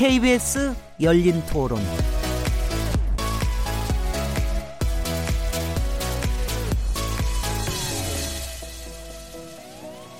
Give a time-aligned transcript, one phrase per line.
[0.00, 1.78] KBS 열린 토론.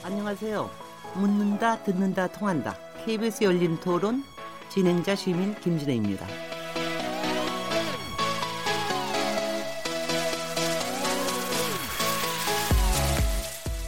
[0.03, 0.71] 안녕하세요.
[1.15, 2.77] 묻는다, 듣는다, 통한다.
[3.07, 4.23] KBS 열린 토론
[4.69, 6.27] 진행자 시민 김진혜입니다.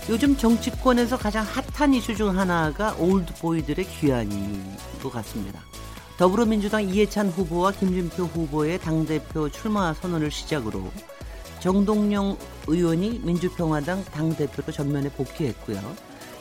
[0.09, 5.61] 요즘 정치권에서 가장 핫한 이슈 중 하나가 올드보이들의 귀환인 것 같습니다.
[6.23, 10.89] 더불어민주당 이해찬 후보와 김진표 후보의 당대표 출마 선언을 시작으로
[11.59, 15.81] 정동영 의원이 민주평화당 당대표로 전면에 복귀했고요.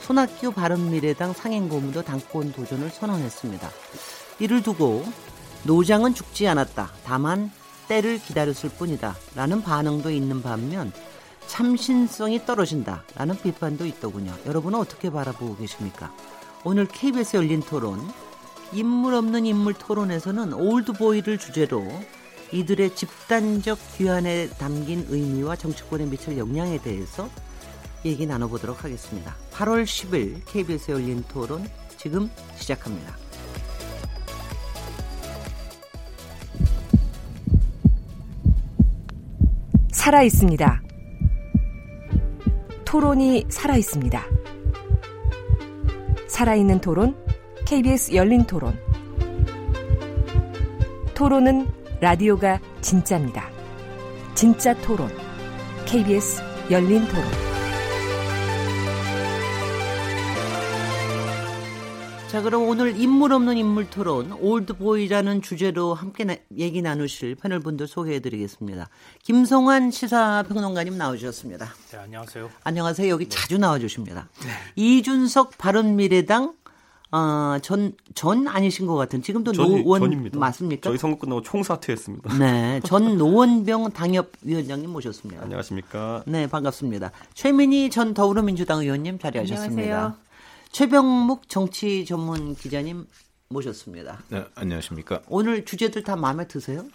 [0.02, 3.71] 손학규 바른미래당 상행고문도 당권 도전을 선언했습니다.
[4.38, 5.04] 이를 두고
[5.63, 6.91] 노장은 죽지 않았다.
[7.04, 7.49] 다만
[7.87, 9.15] 때를 기다렸을 뿐이다.
[9.34, 10.93] 라는 반응도 있는 반면
[11.48, 14.32] 참신성이 떨어진다 라는 비판도 있더군요.
[14.46, 16.13] 여러분은 어떻게 바라보고 계십니까?
[16.63, 17.99] 오늘 KBS 열린 토론
[18.74, 21.86] 인물 없는 인물 토론에서는 올드보이를 주제로
[22.52, 27.30] 이들의 집단적 귀환에 담긴 의미와 정치권에 미칠 영향에 대해서
[28.05, 29.36] 얘기 나눠보도록 하겠습니다.
[29.52, 33.16] 8월 10일 KBS 열린 토론 지금 시작합니다.
[39.92, 40.82] 살아 있습니다.
[42.86, 44.26] 토론이 살아 있습니다.
[46.27, 47.16] 살아있는 토론,
[47.72, 48.77] KBS 열린 토론.
[51.14, 53.50] 토론은 라디오가 진짜입니다.
[54.36, 55.10] 진짜 토론,
[55.86, 57.24] KBS 열린 토론.
[62.27, 67.88] 자, 그럼 오늘 인물 없는 인물 토론, 올드보이라는 주제로 함께 나, 얘기 나누실 패널 분들
[67.88, 68.90] 소개해 드리겠습니다.
[69.24, 71.74] 김성환 시사평론가님 나오셨습니다.
[71.92, 72.50] 네, 안녕하세요.
[72.66, 73.08] 안녕하세요.
[73.08, 73.30] 여기 네.
[73.30, 74.28] 자주 나와 주십니다.
[74.44, 74.50] 네.
[74.76, 76.56] 이준석 바른미래당
[77.12, 79.22] 어, 전, 전 아니신 것 같은.
[79.22, 80.40] 지금도 전, 노원 전입니다.
[80.40, 80.90] 맞습니까?
[80.90, 82.38] 저희 선거 끝나고 총사퇴했습니다.
[82.38, 82.80] 네.
[82.86, 85.44] 전 노원병 당협위원장님 모셨습니다.
[85.44, 86.24] 안녕하십니까.
[86.26, 87.12] 네, 반갑습니다.
[87.34, 89.82] 최민희 전 더불어민주당 의원님 자리하셨습니다.
[89.82, 90.18] 안녕하세요.
[90.72, 93.06] 최병묵 정치 전문 기자님
[93.50, 94.20] 모셨습니다.
[94.30, 95.20] 네, 안녕하십니까.
[95.28, 96.86] 오늘 주제들 다 마음에 드세요?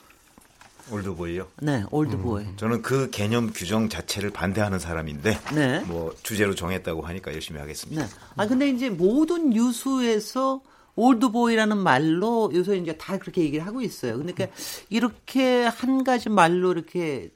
[0.90, 1.46] 올드보이요?
[1.62, 2.44] 네, 올드보이.
[2.44, 5.80] 음, 저는 그 개념 규정 자체를 반대하는 사람인데, 네.
[5.80, 8.06] 뭐 주제로 정했다고 하니까 열심히 하겠습니다.
[8.06, 8.10] 네.
[8.36, 10.62] 아 근데 이제 모든 뉴스에서
[10.94, 14.14] 올드보이라는 말로 요새 이제 다 그렇게 얘기를 하고 있어요.
[14.14, 14.46] 그러니까
[14.88, 17.30] 이렇게 한 가지 말로 이렇게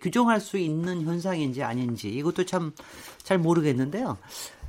[0.00, 2.72] 규정할 수 있는 현상인지 아닌지 이것도 참
[3.26, 4.18] 잘 모르겠는데요.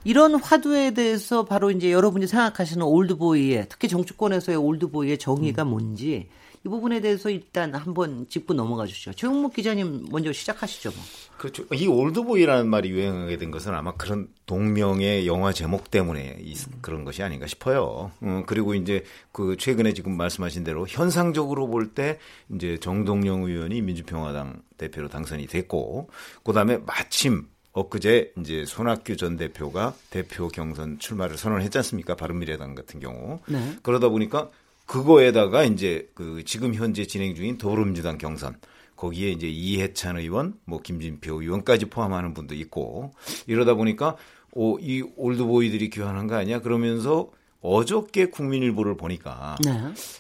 [0.04, 5.70] 이런 화두에 대해서 바로 이제 여러분이 생각하시는 올드보이의 특히 정치권에서의 올드보이의 정의가 음.
[5.70, 6.28] 뭔지
[6.68, 9.14] 이 부분에 대해서 일단 한번 짚고 넘어가 주시죠.
[9.14, 10.90] 최용목 기자님 먼저 시작하시죠.
[10.90, 11.00] 뭐.
[11.38, 11.64] 그렇죠.
[11.74, 17.24] 이 올드보이라는 말이 유행하게 된 것은 아마 그런 동명의 영화 제목 때문에 이, 그런 것이
[17.24, 18.12] 아닌가 싶어요.
[18.22, 22.20] 음, 그리고 이제 그 최근에 지금 말씀하신 대로 현상적으로 볼 때
[22.54, 26.10] 이제 정동영 의원이 민주평화당 대표로 당선이 됐고
[26.44, 32.16] 그다음에 마침 엊그제 이제 손학규 전 대표가 대표 경선 출마를 선언했지 않습니까?
[32.16, 33.40] 바른미래당 같은 경우.
[33.48, 33.78] 네.
[33.84, 34.50] 그러다 보니까
[34.88, 38.58] 그거에다가 이제 그 지금 현재 진행 중인 더불어민주당 경선
[38.96, 43.12] 거기에 이제 이해찬 의원, 뭐 김진표 의원까지 포함하는 분도 있고
[43.46, 44.16] 이러다 보니까
[44.54, 46.62] 오, 이 올드보이들이 귀환한 거 아니야?
[46.62, 47.30] 그러면서
[47.62, 49.72] 어저께 국민일보를 보니까 네.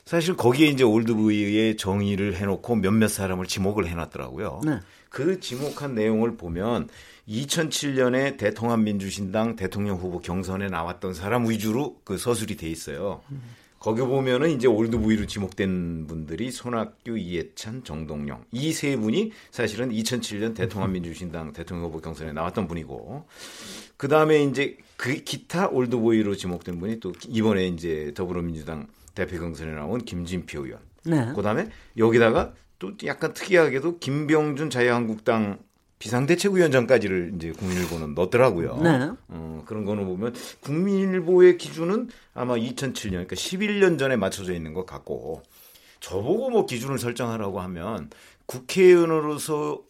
[0.05, 4.61] 사실 거기에 이제 올드보이의 정의를 해놓고 몇몇 사람을 지목을 해놨더라고요.
[4.65, 4.79] 네.
[5.09, 6.89] 그 지목한 내용을 보면
[7.27, 13.21] 2007년에 대통합민주신당 대통령 후보 경선에 나왔던 사람 위주로 그 서술이 돼 있어요.
[13.79, 21.53] 거기 보면은 이제 올드부이로 지목된 분들이 손학규, 이해찬, 정동영 이 세 분이 사실은 2007년 대통합민주신당
[21.53, 23.25] 대통령 후보 경선에 나왔던 분이고
[23.97, 30.03] 그 다음에 이제 그 기타 올드보이로 지목된 분이 또 이번에 이제 더불어민주당 대표 경선에 나온
[30.03, 30.79] 김진표 의원.
[31.03, 31.31] 네.
[31.35, 35.59] 그 다음에 여기다가 또 약간 특이하게도 김병준 자유한국당
[35.99, 38.79] 비상대책위원장까지를 이제 국민일보는 넣더라고요.
[38.83, 39.09] 네.
[39.29, 45.43] 어, 그런 거는 보면 국민일보의 기준은 아마 2007년, 그러니까 11년 전에 맞춰져 있는 것 같고
[45.99, 48.09] 저보고 뭐 기준을 설정하라고 하면
[48.45, 49.81] 국회의원으로서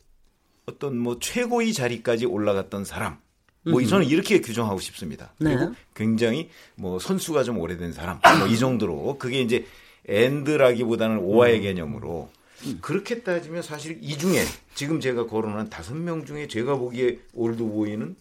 [0.65, 3.18] 어떤 뭐 최고의 자리까지 올라갔던 사람.
[3.63, 5.33] 뭐 저는 이렇게 규정하고 싶습니다.
[5.38, 5.71] 그리고 네.
[5.94, 8.19] 굉장히 뭐 선수가 좀 오래된 사람.
[8.39, 9.65] 뭐 이 정도로 그게 이제
[10.07, 11.62] 엔드라기보다는 오화의 음.
[11.63, 12.30] 개념으로
[12.81, 14.44] 그렇게 따지면 사실 이 중에
[14.74, 18.15] 지금 제가 거론한 다섯 명 중에 제가 보기에 올드보이는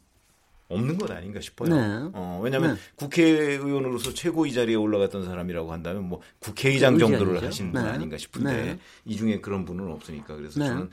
[0.68, 1.68] 없는 것 아닌가 싶어요.
[1.68, 2.10] 네.
[2.12, 2.80] 어, 왜냐하면 네.
[2.96, 7.88] 국회의원으로서 최고위 자리에 올라갔던 사람이라고 한다면 뭐 국회의장 정도를 하시는 분 네.
[7.88, 8.78] 아닌가 싶은데 네.
[9.04, 10.66] 이 중에 그런 분은 없으니까 그래서 네.
[10.66, 10.90] 저는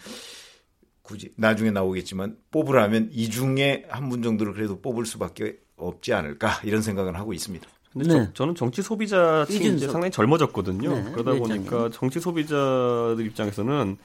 [1.01, 6.81] 굳이 나중에 나오겠지만 뽑으라면 이 중에 한 분 정도를 그래도 뽑을 수밖에 없지 않을까 이런
[6.81, 7.67] 생각을 하고 있습니다.
[7.93, 8.29] 근데 네.
[8.33, 9.91] 저, 는 정치 소비자 층이 이제 이준석.
[9.91, 10.93] 상당히 젊어졌거든요.
[10.93, 11.33] 네, 그러다.
[11.33, 13.97] 보니까 정치 소비자들 입장에서는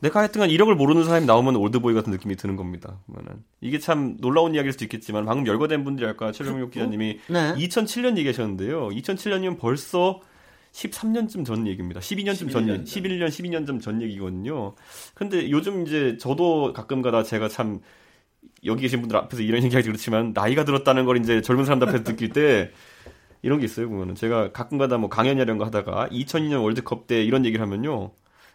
[0.00, 2.98] 내가 하여튼간 이력을 모르는 사람이 나오면 올드보이 같은 느낌이 드는 겁니다.
[3.06, 7.54] 그러면은 이게 참 놀라운 이야기일 수도 있겠지만 방금 열거된 분들이 아까 최종욱 기자님이 네.
[7.54, 8.88] 2007년 얘기하셨는데요.
[8.90, 10.20] 2007년이면 벌써
[10.72, 12.00] 13년쯤 전 얘기입니다.
[12.00, 14.74] 12년쯤 전 얘기, 11년, 12년쯤 전 얘기거든요.
[15.14, 17.80] 근데 요즘 이제 저도 가끔 가다 제가 참
[18.64, 22.30] 여기 계신 분들 앞에서 이런 얘기하기 그렇지만 나이가 들었다는 걸 이제 젊은 사람들 앞에서 느낄
[22.30, 22.70] 때
[23.42, 23.88] 이런 게 있어요.
[23.88, 28.12] 보면은 제가 가끔 가다 뭐 강연 이런 거 하다가 2002년 월드컵 때 이런 얘기를 하면요.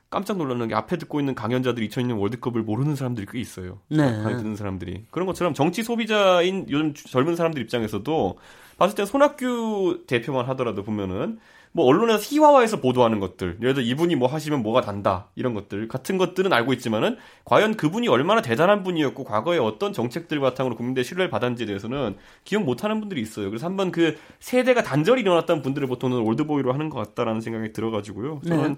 [0.09, 3.79] 깜짝 놀라는 게 앞에 듣고 있는 강연자들이 2002년 월드컵을 모르는 사람들이 꽤 있어요.
[3.87, 3.97] 네.
[3.97, 5.05] 강의 듣는 사람들이.
[5.09, 8.37] 그런 것처럼 정치 소비자인 요즘 젊은 사람들 입장에서도
[8.77, 11.39] 봤을 때 손학규 대표만 하더라도 보면은
[11.75, 16.19] 뭐 언론에서 희화화해서 보도하는 것들, 예를 들어 이분이 뭐 하시면 뭐가 단다 이런 것들 같은
[16.19, 21.65] 것들은 알고 있지만은 과연 그분이 얼마나 대단한 분이었고 과거에 어떤 정책들 바탕으로 국민들의 신뢰를 받았는지에
[21.65, 23.49] 대해서는 기억 못하는 분들이 있어요.
[23.49, 28.41] 그래서 한번 그 세대가 단절이 일어났던 분들을 보통은 올드보이로 하는 것 같다라는 생각이 들어가지고요.
[28.47, 28.75] 저는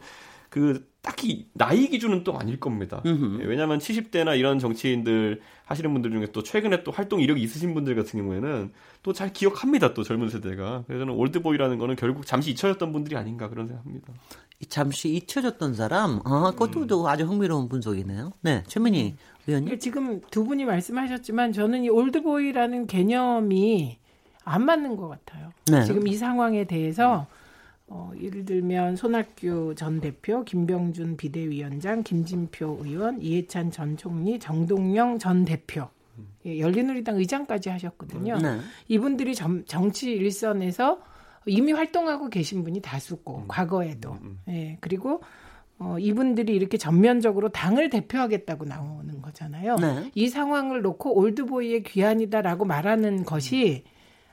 [0.56, 3.02] 그 딱히 나이 기준은 또 아닐 겁니다.
[3.06, 3.42] 음흠.
[3.42, 7.94] 예, 왜냐하면 70대나 이런 정치인들 하시는 분들 중에 또 최근에 또 활동 이력이 있으신 분들
[7.94, 8.72] 같은 경우에는
[9.04, 9.94] 또 잘 기억합니다.
[9.94, 10.86] 또 젊은 세대가.
[10.88, 14.14] 그래서 저는 올드보이라는 거는 결국 잠시 잊혀졌던 분들이 아닌가 그런 생각합니다.
[14.70, 18.32] 잠시 잊혀졌던 사람, 아, 그것도 또 아주 흥미로운 분석이네요.
[18.40, 19.16] 네, 최민희
[19.48, 19.66] 의원님.
[19.66, 23.98] 그러니까 지금 두 분이 말씀하셨지만 저는 이 올드보이라는 개념이
[24.46, 25.50] 안 맞는 것 같아요.
[25.70, 25.84] 네.
[25.84, 27.28] 지금 이 상황에 대해서
[27.88, 35.46] 어, 예를 들면 손학규 전 대표, 김병준 비대위원장, 김진표 의원, 이해찬 전 총리, 정동영 전
[35.46, 35.88] 대표,
[36.46, 38.38] 예, 열린우리당 의장까지 하셨거든요.
[38.40, 38.60] 네.
[38.88, 41.00] 이분들이 점- 정치 일선에서
[41.46, 44.18] 이미 활동하고 계신 분이 다수고 과거에도
[44.50, 45.22] 예 그리고
[45.78, 49.76] 어, 이분들이 이렇게 전면적으로 당을 대표하겠다고 나오는 거잖아요.
[49.76, 50.12] 네.
[50.16, 53.84] 이 상황을 놓고 올드보이의 귀환이다라고 말하는 것이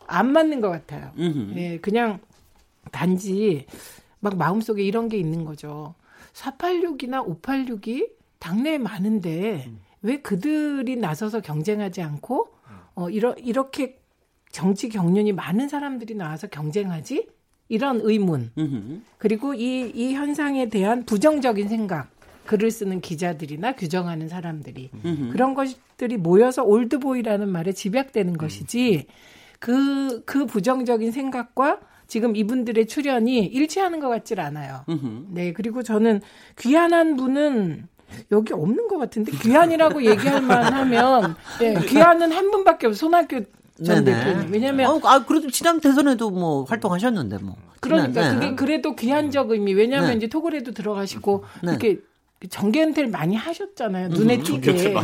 [0.06, 1.10] 안 맞는 것 같아요.
[1.18, 1.52] 음흠.
[1.56, 2.20] 예, 그냥
[2.92, 3.66] 단지
[4.20, 5.96] 막 마음속에 이런 게 있는 거죠.
[6.34, 9.68] 486이나 586이 당내에 많은데
[10.02, 12.48] 왜 그들이 나서서 경쟁하지 않고
[12.94, 13.98] 어 이러, 이렇게
[14.50, 17.26] 정치 경륜이 많은 사람들이 나와서 경쟁하지?
[17.68, 18.50] 이런 의문.
[18.58, 19.00] 음흠.
[19.16, 22.10] 그리고 이, 이 현상에 대한 부정적인 생각.
[22.44, 24.90] 글을 쓰는 기자들이나 규정하는 사람들이
[25.30, 29.06] 그런 것들이 모여서 올드보이라는 말에 집약되는 것이지
[29.60, 31.78] 그, 그 부정적인 생각과
[32.12, 34.84] 지금 이분들의 출연이 일치하는 것 같질 않아요.
[34.86, 35.28] 음흠.
[35.30, 36.20] 네, 그리고 저는
[36.58, 37.88] 귀한한 분은
[38.32, 43.44] 여기 없는 것 같은데 귀한이라고 얘기할 만하면 네, 귀한은 한 분밖에 없어 손학규
[43.82, 44.04] 전.
[44.04, 44.52] 대표님.
[44.52, 47.56] 왜냐하면 어, 아, 그래도 지난 대선에도 뭐 활동하셨는데 뭐.
[47.80, 48.46] 그러니까 지난, 네.
[48.50, 49.72] 그게 그래도 귀한적 의미.
[49.72, 50.16] 왜냐하면 네.
[50.16, 51.70] 이제 토굴에도 들어가시고 네.
[51.70, 51.98] 이렇게
[52.48, 54.08] 정계 은퇴를 많이 하셨잖아요.
[54.08, 54.72] 눈에 띄게.
[54.72, 54.94] 네.
[54.94, 55.00] 네.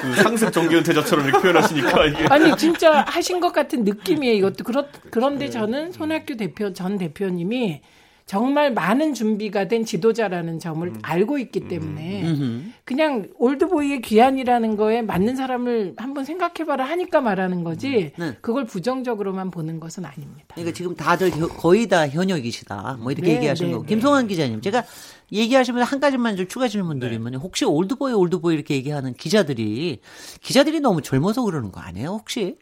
[0.00, 4.34] 그 상습 정기은퇴자처럼 이렇게 표현하시니까 이게 아니 진짜 하신 것 같은 느낌이에요.
[4.36, 4.88] 이것도 그렇, 네.
[5.10, 7.82] 그런데 저는 손학규 대표 전 대표님이
[8.26, 10.98] 정말 많은 준비가 된 지도자라는 점을 음.
[11.02, 12.62] 알고 있기 때문에 음흠.
[12.84, 18.36] 그냥 올드보이의 귀환이라는 거에 맞는 사람을 한번 생각해봐라 하니까 말하는 거지 네.
[18.40, 20.46] 그걸 부정적으로만 보는 것은 아닙니다.
[20.54, 22.98] 그러니까 지금 다들 혀- 거의 다 현역이시다.
[23.00, 23.84] 뭐 이렇게 네, 얘기하시는 네, 거고.
[23.86, 23.88] 네.
[23.94, 24.84] 김성환 기자님, 제가
[25.32, 30.00] 얘기하시면서 한 가지만 좀 추가 질문 드리면 혹시 올드보이 올드보이 이렇게 얘기하는 기자들이
[30.40, 32.08] 기자들이 너무 젊어서 그러는 거 아니에요?
[32.08, 32.56] 혹시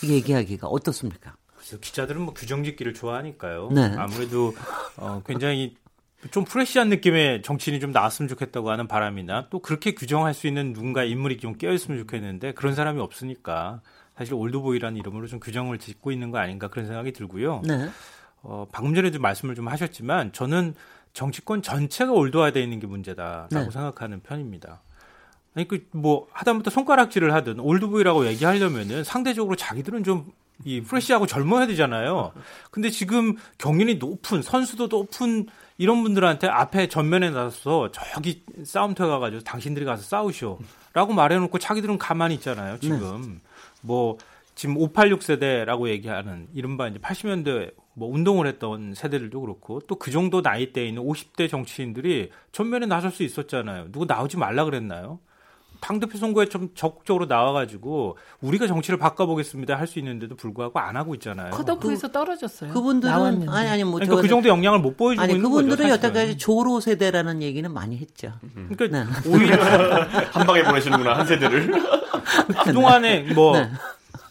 [0.00, 1.34] 그 얘기하기가 어떻습니까?
[1.68, 3.68] 그래서 기자들은 뭐 규정짓기를 좋아하니까요.
[3.72, 3.94] 네.
[3.98, 4.54] 아무래도
[4.96, 5.76] 어, 굉장히
[6.30, 11.04] 좀 fresh한 느낌의 정치인이 좀 나왔으면 좋겠다고 하는 바람이나 또 그렇게 규정할 수 있는 누군가
[11.04, 13.82] 인물이 좀 깨어있으면 좋겠는데 그런 사람이 없으니까
[14.16, 17.62] 사실 올드보이라는 이름으로 좀 규정을 짓고 있는 거 아닌가 그런 생각이 들고요.
[17.64, 17.88] 네.
[18.42, 20.74] 어, 방금 전에도 말씀을 좀 하셨지만 저는
[21.12, 23.70] 정치권 전체가 old화되어 있는 게 문제다라고 네.
[23.70, 24.80] 생각하는 편입니다.
[25.54, 30.30] 아니 그 뭐 하다못해 손가락질을 하든 올드보이라고 얘기하려면은 상대적으로 자기들은 좀
[30.64, 32.32] 이 프레시하고 젊어야 되잖아요.
[32.70, 35.46] 근데 지금 경륜이 높은 선수도 높은
[35.78, 42.78] 이런 분들한테 앞에 전면에 나서서 저기 싸움터에 가가지고 당신들이 가서 싸우시오라고 말해놓고 자기들은 가만히 있잖아요.
[42.80, 43.40] 지금
[43.80, 44.18] 뭐
[44.56, 50.40] 지금 586 세대라고 얘기하는 이른바 이제 80년대 뭐 운동을 했던 세대들도 그렇고 또 그 정도
[50.40, 53.92] 나이대에 있는 50대 정치인들이 전면에 나설 수 있었잖아요.
[53.92, 55.20] 누구 나오지 말라 그랬나요?
[55.80, 61.50] 당대표 선거에 좀 적극적으로 나와가지고 우리가 정치를 바꿔보겠습니다 할 수 있는데도 불구하고 안 하고 있잖아요.
[61.50, 62.72] 컷오프에서 떨어졌어요.
[62.72, 63.50] 그분들은 나왔는데.
[63.52, 65.88] 아니 아니 뭐 그러니까 저- 그 정도 영향을 못 보여주고 아니 있는 그분들은 거죠.
[65.88, 66.08] 사실은.
[66.10, 68.32] 여태까지 조로 세대라는 얘기는 많이 했죠.
[68.76, 69.30] 그러니까 네.
[69.30, 69.56] 오히려
[70.32, 71.72] 한 방에 보내시는구나 한 세대를.
[72.64, 73.70] 그 동안에 뭐 네.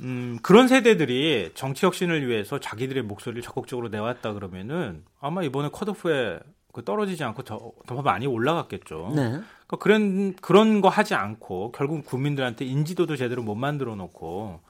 [0.01, 6.39] 음, 그런 세대들이 정치 혁신을 위해서 자기들의 목소리를 적극적으로 내왔다 그러면은 아마 이번에 컷오프에
[6.71, 9.13] 그 떨어지지 않고 더, 더 많이 올라갔겠죠.
[9.15, 9.39] 네.
[9.67, 14.61] 그러니까 그런 그런 거 하지 않고 결국 국민들한테 인지도도 제대로 못 만들어 놓고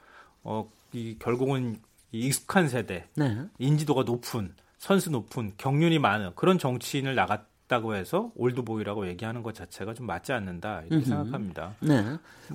[0.44, 1.80] 어, 이 결국은
[2.12, 3.38] 이 익숙한 세대, 네.
[3.60, 9.94] 인지도가 높은 선수 높은 경륜이 많은 그런 정치인을 나갔 다고 해서 올드보이라고 얘기하는 것 자체가
[9.94, 11.76] 좀 맞지 않는다 이렇게 생각합니다.
[11.82, 12.02] 네.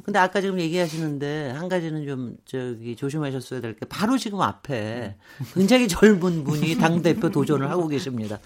[0.04, 5.16] 근데 아까 지금 얘기하시는데 한 가지는 좀 저기 조심하셨어야 될 게 바로 지금 앞에
[5.54, 8.38] 굉장히 젊은 분이 당 대표 도전을 하고 계십니다.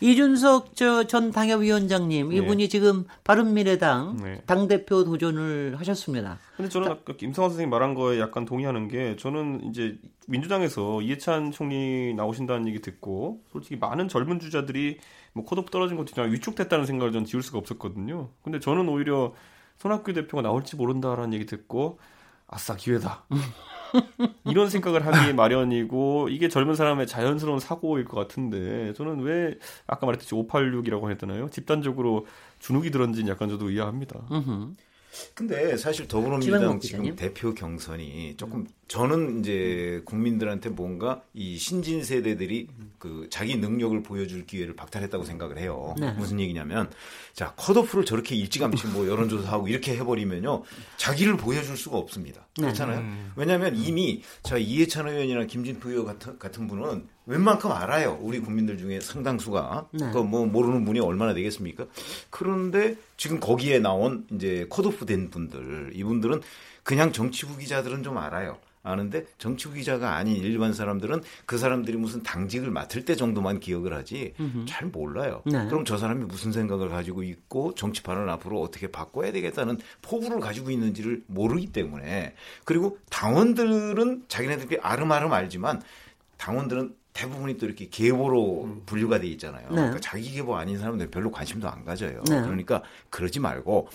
[0.00, 4.42] 이준석 저 전 당협위원장님 이분이 지금 바른미래당 네.
[4.46, 6.38] 당 대표 도전을 하셨습니다.
[6.56, 9.98] 근데 저는 아까 김성환 선생님 말한 거에 약간 동의하는 게 저는 이제
[10.28, 14.98] 민주당에서 이해찬 총리 나오신다는 얘기 듣고 솔직히 많은 젊은 주자들이
[15.32, 18.28] 뭐 컷오프 떨어진 것도 있지만 위축됐다는 생각을 전 지울 수가 없었거든요.
[18.42, 19.34] 근데 저는 오히려
[19.78, 21.98] 손학규 대표가 나올지 모른다라는 얘기 듣고
[22.46, 23.24] 아싸 기회다.
[24.44, 30.34] 이런 생각을 하기 마련이고 이게 젊은 사람의 자연스러운 사고일 것 같은데 저는 왜 아까 말했듯이
[30.34, 31.48] 586이라고 했잖아요.
[31.50, 32.26] 집단적으로
[32.58, 33.66] 주눅이 들었는지 약간 저도.
[33.66, 34.72] 음흠.
[35.34, 37.14] 근데 사실 더불어민주당 지금.
[37.16, 42.68] 대표 경선이 조금 저는 이제 국민들한테 뭔가 이 신진 세대들이
[42.98, 45.94] 그 자기 능력을 보여줄 기회를 박탈했다고 생각을 해요.
[45.98, 46.12] 네.
[46.12, 46.90] 무슨 얘기냐면
[47.32, 50.64] 자 컷오프를 저렇게 일찌감치 뭐 여론조사하고 이렇게 해버리면요
[50.98, 52.46] 자기를 보여줄 수가 없습니다.
[52.58, 52.64] 네.
[52.64, 53.02] 그렇잖아요.
[53.34, 58.18] 왜냐하면 이미 자 이해찬 의원이나 김진표 의원 같은, 같은 분은 웬만큼 알아요.
[58.20, 60.10] 우리 국민들 중에 상당수가 네.
[60.12, 61.86] 그뭐 모르는 분이 얼마나 되겠습니까?
[62.28, 66.42] 그런데 지금 거기에 나온 이제 컷오프 된 분들 이분들은
[66.82, 68.58] 그냥 정치부 기자들은 좀 알아요.
[68.84, 74.34] 아는데 정치부 기자가 아닌 일반 사람들은 그 사람들이 무슨 당직을 맡을 때 정도만 기억을 하지
[74.66, 75.42] 잘 몰라요.
[75.44, 75.66] 네.
[75.66, 81.22] 그럼 저 사람이 무슨 생각을 가지고 있고 정치판을 앞으로 어떻게 바꿔야 되겠다는 포부를 가지고 있는지를
[81.28, 82.34] 모르기 때문에
[82.64, 85.80] 그리고 당원들은 자기네들끼리 아름아름 알지만
[86.38, 89.68] 당원들은 대부분이 또 이렇게 계보로 분류가 돼 있잖아요.
[89.68, 89.76] 네.
[89.76, 92.22] 그러니까 자기 계보 아닌 사람들 별로 관심도 안 가져요.
[92.28, 92.40] 네.
[92.40, 93.88] 그러니까 그러지 말고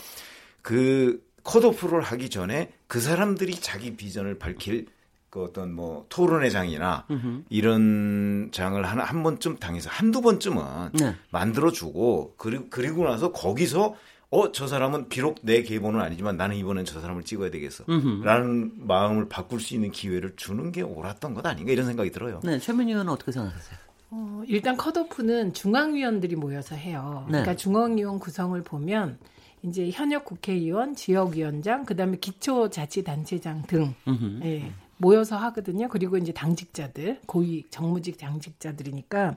[0.62, 4.88] 그 컷오프를 하기 전에 그 사람들이 자기 비전을 밝힐
[5.30, 7.06] 그 어떤 뭐 토론회 장이나
[7.50, 11.16] 이런 장을 한, 한 번쯤 당해서 한두 번쯤은 네.
[11.32, 13.96] 만들어주고 그리고, 그리고 나서 거기서
[14.30, 17.86] 어, 저 사람은 비록 내 계보는 아니지만 나는 이번엔 저 사람을 찍어야 되겠어.
[18.24, 22.42] 라는 마음을 바꿀 수 있는 기회를 주는 게 옳았던 것 아닌가 이런 생각이 들어요.
[22.44, 23.80] 네, 최민희 의원은 어떻게 생각하세요?
[24.10, 27.24] 어, 일단 컷오프는 중앙위원들이 모여서 해요.
[27.28, 27.40] 네.
[27.40, 29.18] 그러니까 중앙위원 구성을 보면
[29.64, 34.40] 이제 현역 국회의원, 지역위원장, 그다음에 기초자치단체장 등 음흠.
[34.44, 35.88] 예, 모여서 하거든요.
[35.90, 39.36] 그리고 이제 당직자들, 고위 정무직 당직자들이니까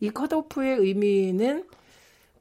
[0.00, 1.66] 이 컷오프의 의미는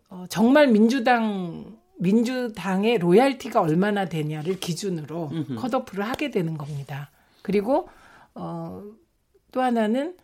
[0.09, 7.11] 어, 정말 민주당 민주당의 로얄티가 얼마나 되냐를 기준으로 컷오프를 하게 되는 겁니다.
[7.41, 7.87] 그리고
[8.35, 8.83] 어,
[9.51, 10.15] 또 하나는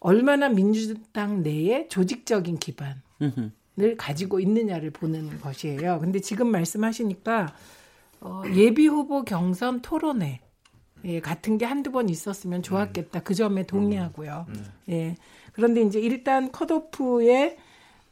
[0.00, 3.50] 얼마나 민주당 내에 조직적인 기반을 음흠.
[3.96, 6.00] 가지고 있느냐를 보는 것이에요.
[6.00, 7.54] 근데 지금 말씀하시니까
[8.20, 10.40] 어, 예비 후보 경선 토론회
[11.04, 13.20] 예, 같은 게 한두 번 있었으면 좋았겠다.
[13.20, 14.46] 그 점에 동의하고요.
[14.90, 15.16] 예.
[15.52, 17.58] 그런데 이제 일단 컷오프에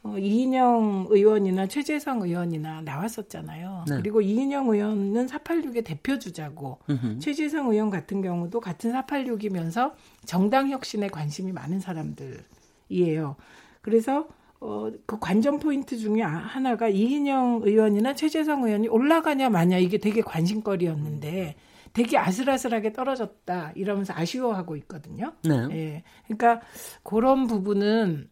[0.03, 3.85] 어, 이인영 의원이나 최재성 의원이나 나왔었잖아요.
[3.87, 3.95] 네.
[3.97, 7.19] 그리고 이인영 의원은 486의 대표 주자고 음흠.
[7.19, 9.93] 최재성 의원 같은 경우도 같은 486이면서
[10.25, 13.35] 정당 혁신에 관심이 많은 사람들이에요.
[13.81, 14.27] 그래서
[14.61, 20.21] 어, 그 관전 포인트 중에 아- 하나가 이인영 의원이나 최재성 의원이 올라가냐 마냐 이게 되게
[20.21, 21.55] 관심거리였는데
[21.93, 25.33] 되게 아슬아슬하게 떨어졌다 이러면서 아쉬워하고 있거든요.
[25.43, 25.67] 네.
[25.71, 26.03] 예.
[26.25, 26.61] 그러니까
[27.03, 28.29] 그런 부분은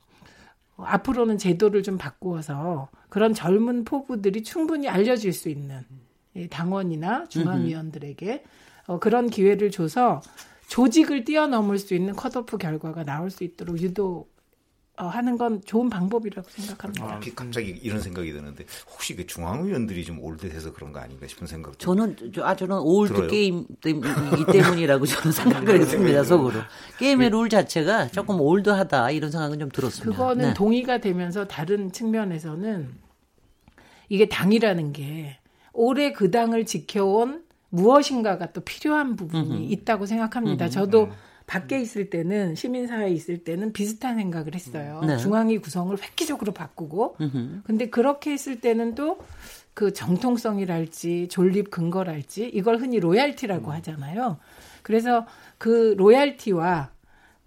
[0.78, 5.84] 앞으로는 제도를 좀 바꾸어서 그런 젊은 포부들이 충분히 알려질 수 있는
[6.36, 8.44] 이 당원이나 중앙위원들에게
[8.88, 10.22] 어, 그런 기회를 줘서
[10.68, 14.39] 조직을 뛰어넘을 수 있는 컷오프 결과가 나올 수 있도록 유도 어,
[15.08, 17.06] 하는 건 좋은 방법이라고 생각합니다.
[17.06, 21.78] 갑자기, 갑자기 이런 생각이 드는데 혹시 그 중앙위원들이 좀 old해서 그런 거 아닌가 싶은 생각도
[21.78, 23.30] 저는 저- 아 저는 old 들어요?
[23.30, 26.60] 게임 때문이기 때문이라고 저는 생각을 했습니다 속으로
[27.00, 30.12] 게임의 룰 자체가 조금 old하다 이런 생각은 좀 들었습니다.
[30.12, 30.54] 그거는 네.
[30.54, 32.90] 동의가 되면서 다른 측면에서는
[34.10, 35.38] 이게 당이라는 게
[35.72, 40.68] 오래 그 당을 지켜온 무엇인가가 또 필요한 부분이 있다고 생각합니다.
[40.68, 41.10] 저도
[41.50, 45.02] 밖에 있을 때는 시민사회에 있을 때는 비슷한 생각을 했어요.
[45.06, 45.18] 네.
[45.18, 47.62] 중앙위 구성을 획기적으로 바꾸고 음흠.
[47.64, 49.18] 근데 그렇게 했을 때는 또
[49.80, 54.38] 그 정통성이랄지 존립 근거랄지 이걸 흔히 loyalty라고 하잖아요.
[54.84, 55.26] 그래서
[55.58, 56.92] 그 loyalty와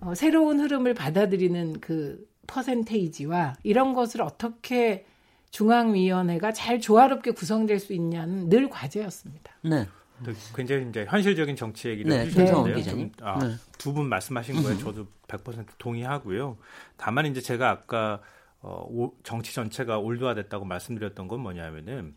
[0.01, 5.05] 어, 새로운 흐름을 받아들이는 그 percentage와 이런 것을 어떻게
[5.51, 9.53] 중앙위원회가 잘 조화롭게 구성될 수 있냐는 늘 과제였습니다.
[9.65, 9.87] 네.
[10.25, 13.11] 또 굉장히 이제 현실적인 정치 얘기를 네, 해주셨는데요.
[13.23, 13.55] 아, 네.
[13.79, 16.57] 두분 말씀하신 거에 저도 100% 동의하고요.
[16.97, 18.21] 다만 이제 제가 아까
[18.61, 22.15] 어, 오- 정치 전체가 올드화됐다고 말씀드렸던 건 뭐냐면은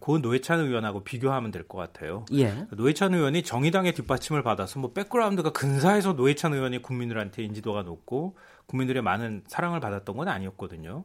[0.00, 2.24] 고 노회찬 의원하고 비교하면 될 것 같아요.
[2.32, 2.66] 예.
[2.70, 9.44] 노회찬 의원이 정의당의 뒷받침을 받아서 뭐 백그라운드가 근사해서 노회찬 의원이 국민들한테 인지도가 높고 국민들의 많은
[9.46, 11.04] 사랑을 받았던 건 아니었거든요.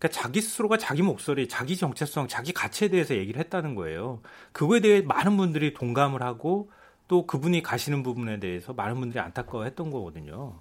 [0.00, 4.20] 그러니까 자기 스스로가 자기 목소리, 자기 정체성, 자기 가치에 대해서 얘기를 했다는 거예요.
[4.52, 6.70] 그거에 대해 많은 분들이 동감을 하고
[7.06, 10.54] 또 그분이 가시는 부분에 대해서 많은 분들이 안타까워했던 거거든요.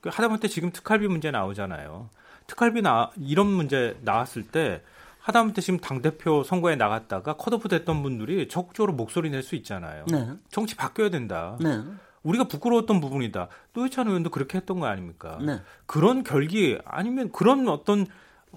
[0.00, 2.10] 그 하다못해 지금 특활비 문제 나오잖아요.
[2.46, 4.82] 특활비 나 이런 문제 나왔을 때
[5.18, 10.04] 하다못해 지금 당 대표 선거에 나갔다가 컷오프 됐던 분들이 적극적으로 목소리 낼 수 있잖아요.
[10.08, 10.30] 네.
[10.48, 11.58] 정치 바뀌어야 된다.
[11.60, 11.82] 네.
[12.22, 13.48] 우리가 부끄러웠던 부분이다.
[13.72, 15.38] 노회찬 의원도 그렇게 했던 거 아닙니까?
[15.40, 15.60] 네.
[15.86, 18.06] 그런 결기 아니면 그런 어떤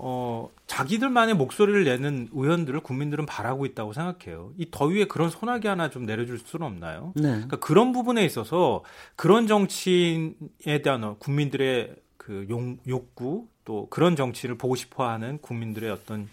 [0.01, 4.51] 어 자기들만의 목소리를 내는 의원들을 국민들은 바라고 있다고 생각해요.
[4.57, 7.11] 이 더위에 그런 소나기 하나 좀 내려줄 수는 없나요?
[7.15, 7.23] 네.
[7.23, 8.83] 그러니까 그런 부분에 있어서
[9.15, 16.21] 그런 정치인에 대한 국민들의 그 용, 욕구 또 그런 정치를 보고 싶어 하는 국민들의 어떤
[16.21, 16.25] 어,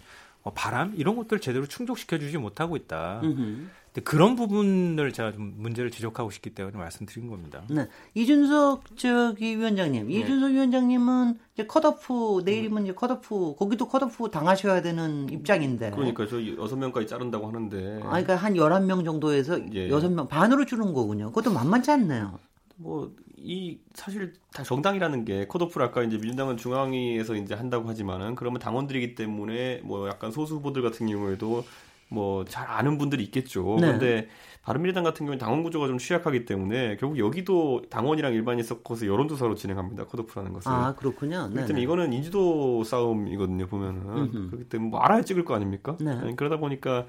[0.53, 3.21] 바람 이런 것들 을 제대로 충족시켜 주지 못하고 있다.
[3.23, 3.67] 음흠.
[3.97, 7.63] 근데 그런 부분을 제가 좀 문제를 지적하고 싶기 때문에 말씀드린 겁니다.
[7.67, 7.87] 네.
[8.13, 9.57] 이준석 저기 네.
[9.57, 15.91] 위원장님, 이준석 위원장님은 이제 컷오프 내일이면 이제 컷오프 거기도 컷오프 당하셔야 되는 입장인데.
[15.91, 19.89] 그러니까 저 여섯 명까지 자른다고 하는데 아, 그러니까 한 11명 정도에서 예.
[19.89, 21.31] 여섯 명 반으로 주는 거군요.
[21.31, 22.37] 그것도 만만치 않네요.
[22.75, 28.59] 뭐 이 사실 다 정당이라는 게 컷오프를 아까 이제 민주당은 중앙위에서 이제 한다고 하지만은 그러면
[28.59, 31.63] 당원들이기 때문에 뭐 약간 소수 후보들 같은 경우에도
[32.09, 33.77] 뭐 잘 아는 분들이 있겠죠.
[33.79, 33.87] 네.
[33.87, 34.29] 그런데
[34.63, 40.05] 바른미래당 같은 경우는 당원 구조가 좀 취약하기 때문에 결국 여기도 당원이랑 일반인 섞어서 여론조사로 진행합니다.
[40.05, 40.71] 컷오프라는 것을.
[40.71, 41.49] 아, 그렇군요.
[41.49, 41.65] 그렇기 네.
[41.65, 44.01] 때문에 이거는 인지도 싸움이거든요, 보면은.
[44.05, 44.47] 음흠.
[44.49, 45.97] 그렇기 때문에 뭐 알아야 찍을 거 아닙니까?
[46.01, 46.11] 네.
[46.11, 47.05] 아니, 그러다 보니까,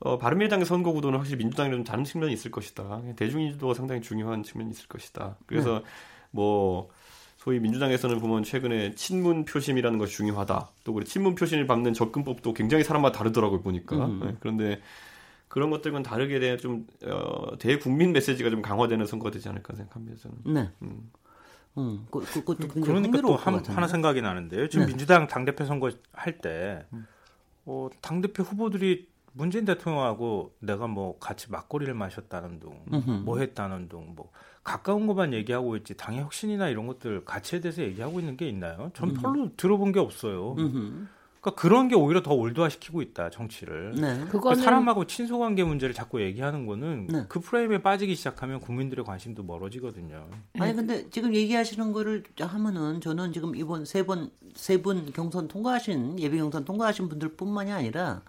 [0.00, 3.02] 어, 바른미래당의 선거 구도는 확실히 민주당이랑 좀 다른 측면이 있을 것이다.
[3.16, 5.36] 대중인지도가 상당히 중요한 측면이 있을 것이다.
[5.46, 5.82] 그래서
[6.30, 6.90] 뭐,
[7.36, 10.70] 소위 민주당에서는 보면 최근에 친문 표심이라는 것이 중요하다.
[10.84, 14.06] 또 그리고 친문 표심을 밟는 접근법도 굉장히 사람마다 다르더라고요, 보니까.
[14.06, 14.20] 음.
[14.22, 14.80] 네, 그런데
[15.48, 20.36] 그런 것들과는 다르게 대한 좀, 어, 대국민 메시지가 좀 강화되는 선거가 되지 않을까 생각합니다, 저는.
[20.54, 20.70] 네.
[20.82, 21.10] 음.
[21.78, 23.54] 음, 그, 그, 그것도 굉장히 그러니까 또 한.
[23.64, 24.68] 하나 생각이 나는데요.
[24.68, 24.92] 지금 네.
[24.92, 26.84] 민주당 당대표 선거 할 때,
[27.64, 29.06] 어, 당대표 후보들이
[29.38, 33.10] 문재인 대통령하고 내가 뭐 같이 막걸리를 마셨다는 둥, 음흠.
[33.24, 34.30] 뭐 했다는 둥, 뭐
[34.64, 38.90] 가까운 것만 얘기하고 있지 당의 혁신이나 이런 것들 가치에 대해서 얘기하고 있는 게 있나요?
[38.94, 40.56] 전 별로 들어본 게 없어요.
[40.58, 41.06] 음흠.
[41.40, 43.92] 그러니까 그런 게 오히려 더 올드화시키고 있다 정치를.
[43.92, 44.00] 네.
[44.00, 47.24] 그러니까 그거는 사람하고 친소관계 문제를 자꾸 얘기하는 거는 네.
[47.28, 50.26] 그 프레임에 빠지기 시작하면 국민들의 관심도 멀어지거든요.
[50.58, 56.18] 아니 근데 지금 얘기하시는 거를 하면은 저는 지금 이번 세 번 세 분 경선 통과하신
[56.18, 58.22] 예비 경선 통과하신 분들뿐만이 아니라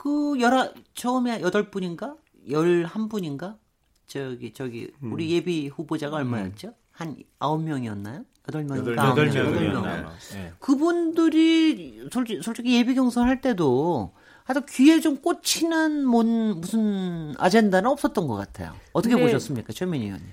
[0.00, 2.16] 그 열아 처음에 여덟 분인가
[2.48, 3.58] 열한 분인가
[4.06, 6.72] 저기 저기 우리 예비 후보자가 얼마였죠?
[6.90, 8.24] 한 아홉 명이었나요?
[8.48, 9.10] 여덟 명인가?
[9.10, 9.84] 여덟 명.
[9.84, 10.10] 아마.
[10.36, 10.54] 예.
[10.58, 18.26] 그분들이 솔직히, 솔직히 예비 경선 할 때도 하여튼 귀에 좀 꽂히는 뭔 무슨 아젠다는 없었던
[18.26, 18.72] 것 같아요.
[18.94, 19.20] 어떻게 네.
[19.20, 20.28] 보셨습니까, 최민희 의원님?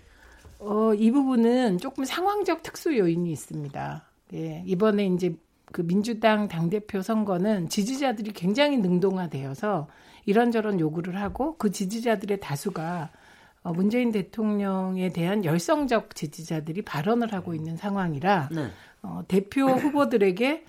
[0.59, 4.05] 어, 이 부분은 조금 상황적 특수 요인이 있습니다.
[4.33, 5.35] 예, 이번에 이제
[5.71, 9.87] 그 민주당 당대표 선거는 지지자들이 굉장히 능동화되어서
[10.25, 13.09] 이런저런 요구를 하고 그 지지자들의 다수가
[13.63, 18.67] 어, 문재인 대통령에 대한 열성적 지지자들이 발언을 하고 있는 상황이라 네.
[19.01, 20.65] 어, 대표 후보들에게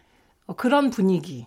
[0.47, 1.47] 어, 그런 분위기,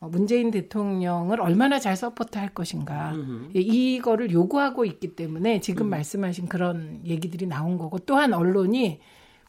[0.00, 3.14] 어, 문재인 대통령을 얼마나 잘 서포트할 것인가
[3.54, 9.00] 예, 이거를 요구하고 있기 때문에 지금 말씀하신 그런 얘기들이 나온 거고 또한 언론이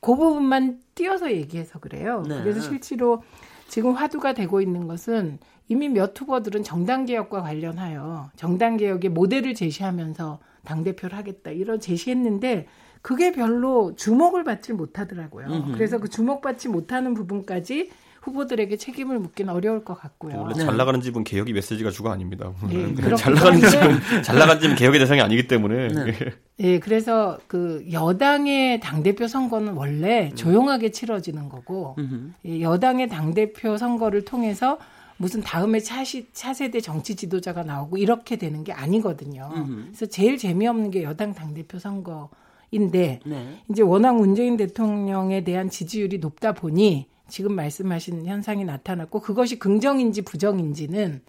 [0.01, 2.23] 그 부분만 띄어서 얘기해서 그래요.
[2.27, 2.41] 네.
[2.41, 3.23] 그래서 실제로
[3.71, 10.39] 지금 화두가 되고 있는 것은 이미 몇 후보들은 정당 개혁과 관련하여 정당 개혁의 모델을 제시하면서
[10.65, 12.67] 당 대표를 하겠다 이런 제시했는데
[13.01, 15.71] 그게 별로 주목을 받지 못하더라고요.
[15.73, 17.89] 그래서 그 주목받지 못하는 부분까지
[18.21, 20.39] 후보들에게 책임을 묻기는 어려울 것 같고요.
[20.39, 20.63] 원래 네.
[20.63, 22.53] 잘 나가는 집은 개혁이 메시지가 주가 아닙니다.
[22.69, 26.13] 예, 그냥 잘 나가는 그렇긴 집은 잘 나가는 집은 개혁의 대상이 아니기 때문에 네.
[26.60, 31.95] 예, 그래서 그 여당의 당 대표 선거는 원래 조용하게 치러지는 거고,
[32.45, 34.77] 예, 여당의 당 대표 선거를 통해서
[35.17, 39.49] 무슨 다음에 차시, 차세대 정치 지도자가 나오고 이렇게 되는 게 아니거든요.
[39.86, 43.57] 그래서 제일 재미없는 게 여당 당대표 선거인데, 네.
[43.71, 51.22] 이제 워낙 문재인 대통령에 대한 지지율이 높다 보니 지금 말씀하신 현상이 나타났고 그것이 긍정인지 부정인지는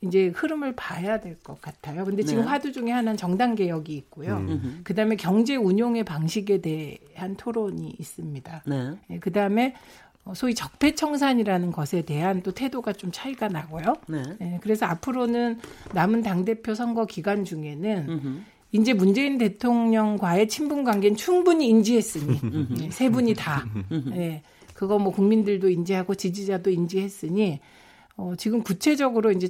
[0.00, 2.04] 이제 흐름을 봐야 될 것 같아요.
[2.04, 2.48] 근데 지금 네.
[2.48, 4.36] 화두 중에 하나는 정당 개혁이 있고요.
[4.36, 4.80] 음.
[4.84, 8.62] 그다음에 경제 운용의 방식에 대한 토론이 있습니다.
[8.66, 8.92] 네.
[9.10, 9.74] 예, 그다음에
[10.24, 13.94] 어, 소위 적폐청산이라는 것에 대한 또 태도가 좀 차이가 나고요.
[14.08, 14.22] 네.
[14.40, 15.58] 예, 그래서 앞으로는
[15.94, 18.40] 남은 당 대표 선거 기간 중에는 음흠.
[18.70, 22.40] 이제 문재인 대통령과의 친분 관계는 충분히 인지했으니
[22.82, 23.64] 예, 세 분이 다
[24.14, 24.42] 예,
[24.78, 27.58] 그거 뭐 국민들도 인지하고 지지자도 인지했으니
[28.16, 29.48] 어, 지금 구체적으로 이제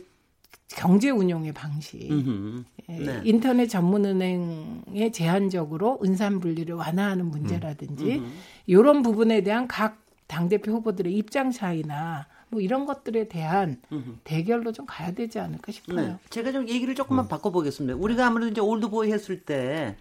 [0.68, 2.64] 경제 운용의 방식, 음흠.
[2.88, 3.20] 예, 네.
[3.24, 8.32] 인터넷 전문은행의 제한적으로 은산 분리를 완화하는 문제라든지 음.
[8.64, 13.82] 이런 부분에 대한 각 당대표 후보들의 입장 차이나 뭐 이런 것들에 대한
[14.24, 16.06] 대결로 좀 가야 되지 않을까 싶어요.
[16.06, 16.16] 네.
[16.30, 17.96] 제가 좀 얘기를 조금만 바꿔보겠습니다.
[17.96, 19.94] 우리가 아무래도 이제 올드보이 했을 때,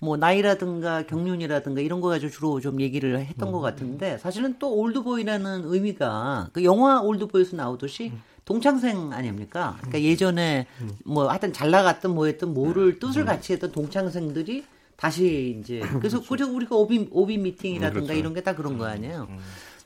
[0.00, 5.62] 뭐, 나이라든가 경륜이라든가 이런 거 가지고 주로 좀 얘기를 했던 것 같은데, 사실은 또 올드보이라는
[5.64, 8.12] 의미가, 그 영화 올드보이에서 나오듯이
[8.44, 9.76] 동창생 아닙니까?
[9.78, 10.66] 그러니까 예전에
[11.04, 14.64] 뭐 하여튼 잘 나갔든 뭐 했든 뭐를 뜻을 같이 했던 동창생들이
[14.96, 19.28] 다시 이제, 그래서 그래서 우리가 오비, 오비 미팅이라든가 이런 게 다 그런 거 아니에요?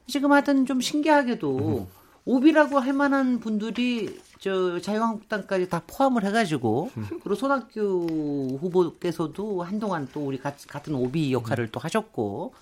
[0.06, 1.88] 지금 하여튼 좀 신기하게도
[2.24, 6.90] 오비라고 할 만한 분들이 저 자유한국당까지 다 포함을 해가지고
[7.22, 12.52] 그리고 손학규 후보께서도 한동안 또 우리 같, 같은 오비 역할을 또 하셨고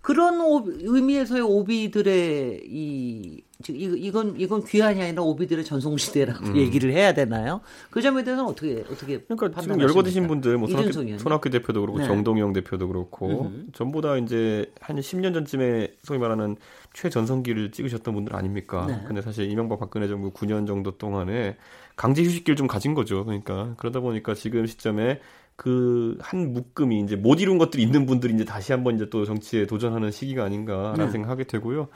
[0.00, 7.60] 그런 오- 의미에서의 오비들의 이 이건 이건 귀한이 아니라 오비들의 전성시대라고 얘기를 해야 되나요?
[7.90, 9.80] 그 점에 대해서는 어떻게 어떻게 그러니까 지금?
[9.80, 11.18] 열거되신 분들, 뭐 손학규.
[11.18, 12.06] 손학규 대표도 그렇고 네.
[12.06, 16.56] 정동영 대표도 그렇고 전부 다 이제 한 10년 전쯤에 소위 말하는
[16.94, 18.86] 최전성기를 찍으셨던 분들 아닙니까?
[18.86, 19.02] 네.
[19.06, 21.56] 근데 사실 이명박 박근혜 정부 9년 정도 동안에
[21.96, 23.24] 강제 휴식기를 좀 가진 거죠.
[23.24, 25.20] 그러니까 그러다 보니까 지금 시점에
[25.56, 29.66] 그 한 묶음이 이제 못 이룬 것들이 있는 분들이 이제 다시 한번 이제 또 정치에
[29.66, 31.10] 도전하는 시기가 아닌가라는 네.
[31.10, 31.88] 생각하게 되고요.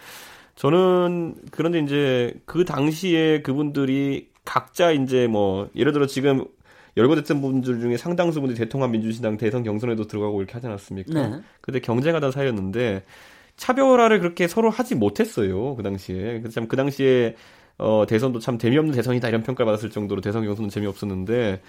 [0.54, 6.44] 저는 그런데 이제 그 당시에 그분들이 각자 이제 뭐 예를 들어 지금
[6.96, 11.28] 열거됐던 분들 중에 상당수 분들이 대통합 민주신당 대선 경선에도 들어가고 이렇게 하지 않았습니까?
[11.28, 11.40] 네.
[11.60, 13.04] 근데 경쟁하던 사이였는데
[13.56, 15.76] 차별화를 그렇게 서로 하지 못했어요.
[15.76, 16.42] 그 당시에.
[16.50, 17.36] 참 그 당시에
[17.78, 21.60] 어 대선도 참 재미없는 대선이다 이런 평가를 받았을 정도로 대선 경선은 재미없었는데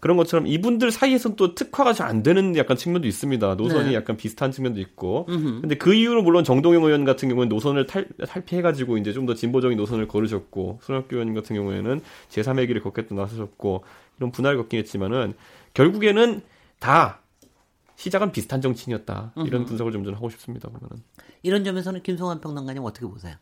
[0.00, 3.54] 그런 것처럼 이분들 사이에서는 또 특화가 잘 안 되는 약간 측면도 있습니다.
[3.54, 3.94] 노선이 네.
[3.94, 5.26] 약간 비슷한 측면도 있고.
[5.60, 9.78] 근데 그 이후로 물론 정동영 의원 같은 경우는 노선을 탈, 탈피해가지고 이제 좀 더 진보적인
[9.78, 13.84] 노선을 걸으셨고, 손학규 의원 같은 경우에는 제3의 길을 걷겠다 나서셨고,
[14.18, 15.34] 이런 분할을 걷긴 했지만은,
[15.74, 16.40] 결국에는
[16.80, 17.20] 다
[18.02, 19.32] 시작은 비슷한 정치인이었다.
[19.46, 21.04] 이런 분석을 좀 저는 하고 싶습니다, 보면은.
[21.44, 23.36] 이런 점에서는 김성환 평론가님 어떻게 보세요?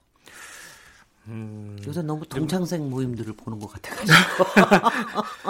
[1.28, 4.44] 음, 요새 너무 동창생 모임들을 보는 것 같아가지고.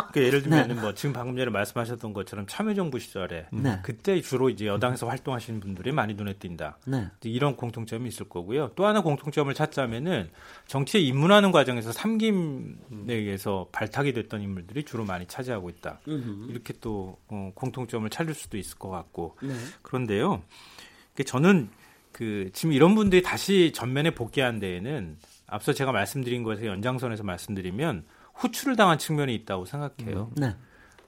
[0.13, 3.79] 그 예를 들면 뭐 지금 방금 전에 말씀하셨던 것처럼 참여정부 시절에 네.
[3.83, 6.79] 그때 주로 이제 여당에서 활동하시는 분들이 많이 눈에 띈다.
[6.87, 7.09] 네.
[7.23, 8.73] 이런 공통점이 있을 거고요.
[8.75, 10.31] 또 하나 공통점을 찾자면은
[10.67, 16.01] 정치에 입문하는 과정에서 삼김에 의해서 발탁이 됐던 인물들이 주로 많이 차지하고 있다.
[16.49, 19.55] 이렇게 또 어, 공통점을 찾을 수도 있을 것 같고 네.
[19.83, 20.43] 그런데요.
[21.15, 21.71] 그 저는
[22.13, 25.17] 그 지금 이런 분들이 다시 전면에 복귀한 데에는
[25.51, 30.31] 앞서 제가 말씀드린 것의 연장선에서 말씀드리면 후출을 당한 측면이 있다고 생각해요.
[30.37, 30.55] 네.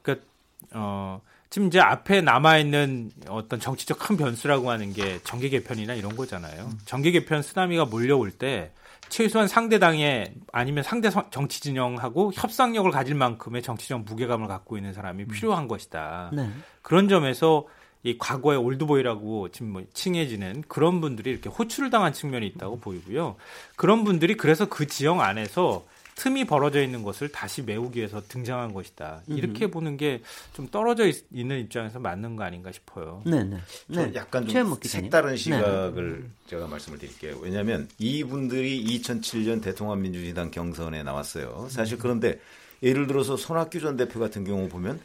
[0.03, 0.27] 그러니까
[0.75, 6.17] 어 지금 이제 앞에 남아 있는 어떤 정치적 큰 변수라고 하는 게 정계 개편이나 이런
[6.17, 6.71] 거잖아요.
[6.87, 8.73] 정계 개편 쓰나미가 몰려올 때
[9.09, 14.95] 최소한 상대 당에 아니면 상대 서- 정치 진영하고 협상력을 가질 만큼의 정치적 무게감을 갖고 있는
[14.95, 16.31] 사람이 필요한 것이다.
[16.33, 16.51] 네.
[16.81, 17.67] 그런 점에서
[18.05, 23.37] 이 과거의 올드보이라고 지금 뭐 칭해지는 그런 분들이 이렇게 호출을 당한 측면이 있다고 보이고요.
[23.77, 29.23] 그런 분들이 그래서 그 지형 안에서 틈이 벌어져 있는 것을 다시 메우기 위해서 등장한 것이다.
[29.29, 30.21] 이렇게 보는 게
[30.53, 33.23] 좀 떨어져 있, 는 입장에서 맞는 거 아닌가 싶어요.
[33.25, 33.43] 네.
[33.45, 33.57] 네.
[33.93, 34.13] 저 네.
[34.15, 34.77] 약간 좀.
[34.83, 35.37] 색다른 네.
[35.37, 37.39] 시각을 제가 말씀을 드릴게요.
[37.41, 41.69] 왜냐하면 이분들이 2007년 대통합 민주진당 경선에 나왔어요.
[41.71, 42.39] 사실 그런데
[42.83, 45.01] 예를 들어서 손학규 전 대표 같은 경우 보면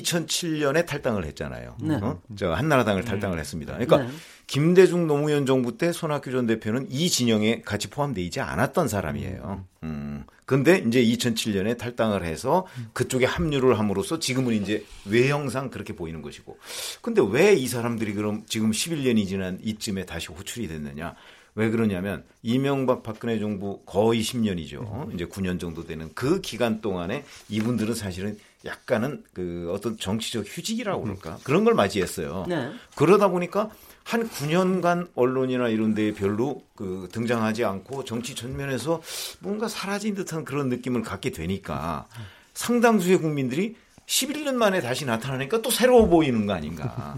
[0.00, 1.76] 2007년에 탈당을 했잖아요.
[1.80, 1.94] 네.
[1.96, 2.20] 어?
[2.36, 3.72] 저 한나라당을 탈당을 했습니다.
[3.74, 4.08] 그러니까 네.
[4.46, 9.64] 김대중 노무현 정부 때 손학규 전 대표는 이 진영에 같이 포함되어 있지 않았던 사람이에요.
[9.82, 10.24] 음.
[10.44, 16.56] 근데 이제 2007년에 탈당을 해서 그쪽에 합류를 함으로써 지금은 이제 외형상 그렇게 보이는 것이고.
[17.02, 21.14] 근데 왜 이 사람들이 그럼 지금 11년이 지난 이쯤에 다시 호출이 됐느냐?
[21.56, 25.12] 왜 그러냐면 이명박 박근혜 정부 거의 10년이죠.
[25.14, 31.38] 이제 9년 정도 되는 그 기간 동안에 이분들은 사실은 약간은 그 어떤 정치적 휴직이라고 그럴까?
[31.44, 32.46] 그런 걸 맞이했어요.
[32.48, 32.70] 네.
[32.94, 33.70] 그러다 보니까
[34.04, 39.02] 한 9년간 언론이나 이런 데에 별로 그 등장하지 않고 정치 전면에서
[39.40, 42.06] 뭔가 사라진 듯한 그런 느낌을 갖게 되니까
[42.54, 43.76] 상당수의 국민들이
[44.06, 47.16] 11년 만에 다시 나타나니까 또 새로워 보이는 거 아닌가.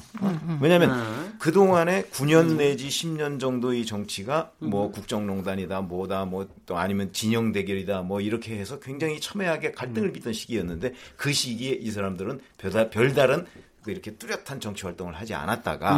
[0.61, 1.33] 왜냐하면 아.
[1.39, 8.21] 그동안에 9년 내지 10년 정도의 정치가 뭐 국정농단이다 뭐다 뭐 또 아니면 진영 대결이다 뭐
[8.21, 13.49] 이렇게 해서 굉장히 첨예하게 갈등을 빚던 시기였는데 그 시기에 이 사람들은 별다, 별다른 그
[13.91, 15.97] 이렇게 뚜렷한 정치 활동을 하지 않았다가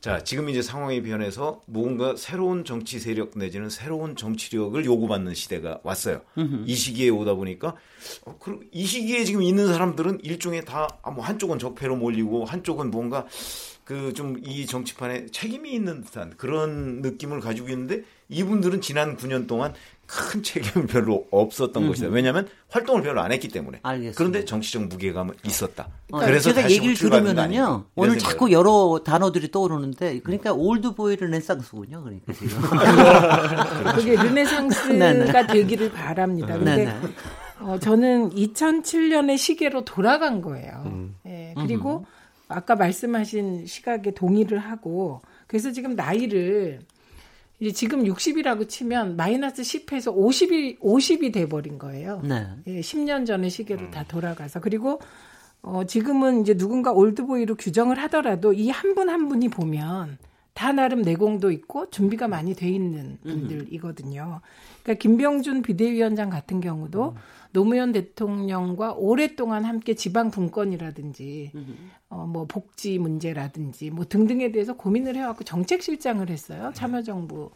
[0.00, 6.20] 자 지금 이제 상황이 변해서 뭔가 새로운 정치 세력 내지는 새로운 정치력을 요구받는 시대가 왔어요.
[6.66, 7.74] 이 시기에 오다 보니까
[8.24, 13.26] 어, 그, 이 시기에 지금 있는 사람들은 일종의 다 뭐 한쪽은 적폐로 몰리고 한쪽은 뭔가
[13.84, 19.74] 그 좀 이 정치판에 책임이 있는 듯한 그런 느낌을 가지고 있는데 이분들은 지난 9년 동안
[20.12, 22.08] 큰 책임을 별로 없었던 것이다.
[22.08, 23.78] 왜냐하면 활동을 별로 안 했기 때문에.
[23.82, 24.18] 알겠습니다.
[24.18, 25.88] 그런데 정치적 무게감은 있었다.
[26.10, 28.52] 어, 그래서 제가 다시 얘기를 들으면은요 오늘 자꾸 생각을.
[28.52, 32.60] 여러 단어들이 떠오르는데 그러니까 올드보이 르네상스군요 그러니까 지금
[33.96, 35.46] 그게 르네상스가 네네.
[35.48, 36.58] 되기를 바랍니다.
[36.58, 37.00] 근데 네네.
[37.60, 40.82] 어, 저는 2007년의 시계로 돌아간 거예요.
[40.86, 41.16] 음.
[41.26, 42.04] 예, 그리고
[42.48, 46.80] 아까 말씀하신 시각에 동의를 하고 그래서 지금 나이를
[47.62, 52.20] 이제 지금 60이라고 치면 마이너스 10에서 50이 50이 돼 버린 거예요.
[52.24, 52.44] 네.
[52.66, 55.00] 예, 10년 전의 시계로 다 돌아가서 그리고
[55.62, 60.18] 어, 지금은 이제 누군가 올드보이로 규정을 하더라도 이 한분한 분이 보면
[60.54, 64.40] 다 나름 내공도 있고 준비가 많이 돼 있는 분들이거든요.
[64.82, 67.14] 그러니까 김병준 비대위원장 같은 경우도
[67.52, 71.52] 노무현 대통령과 오랫동안 함께 지방 분권이라든지
[72.08, 76.72] 어, 뭐 복지 문제라든지 뭐 등등에 대해서 고민을 해왔고 정책실장을 했어요.
[76.74, 77.50] 참여정부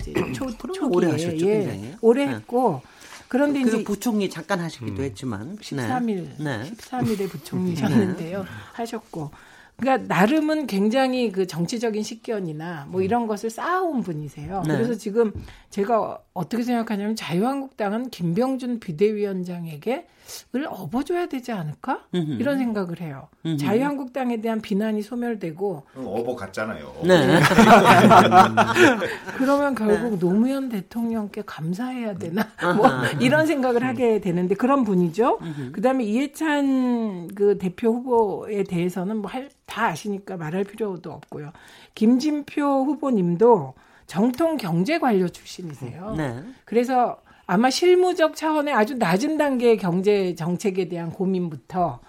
[0.00, 1.94] 이제 초, 그럼 초기에 오래 하셨죠, 예, 굉장히.
[2.00, 2.34] 오래 네.
[2.34, 2.82] 했고
[3.28, 6.70] 그런데 그 이제 부총리 잠깐 하시기도 했지만 13일, 네.
[6.70, 8.44] 13일에 부총리셨는데요.
[8.72, 9.30] 하셨고.
[9.76, 14.62] 그러니까 나름은 굉장히 그 정치적인 식견이나 뭐 이런 것을 쌓아온 분이세요.
[14.66, 14.74] 네.
[14.74, 15.32] 그래서 지금
[15.70, 20.06] 제가 어떻게 생각하냐면 자유한국당은 김병준 비대위원장에게
[20.54, 22.00] 을 업어줘야 되지 않을까?
[22.14, 22.32] 음흠.
[22.40, 23.28] 이런 생각을 해요.
[23.44, 23.58] 음흠.
[23.58, 26.92] 자유한국당에 대한 비난이 소멸되고 어버 같잖아요.
[27.04, 27.38] 네.
[29.38, 32.88] 그러면 결국 노무현 대통령께 감사해야 되나 뭐
[33.20, 35.38] 이런 생각을 하게 되는데 그런 분이죠.
[35.72, 39.30] 그다음에 이해찬 그 대표 후보에 대해서는 뭐
[39.66, 41.52] 다 아시니까 말할 필요도 없고요.
[41.94, 43.74] 김진표 후보님도
[44.06, 46.14] 정통 경제 관료 출신이세요.
[46.16, 46.42] 네.
[46.64, 52.00] 그래서 아마 실무적 차원의 아주 낮은 단계의 경제 정책에 대한 고민부터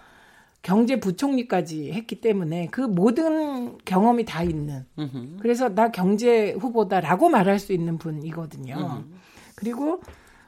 [0.61, 4.85] 경제 부총리까지 했기 때문에 그 모든 경험이 다 있는.
[5.39, 9.03] 그래서 나 경제 후보다라고 말할 수 있는 분이거든요.
[9.55, 10.01] 그리고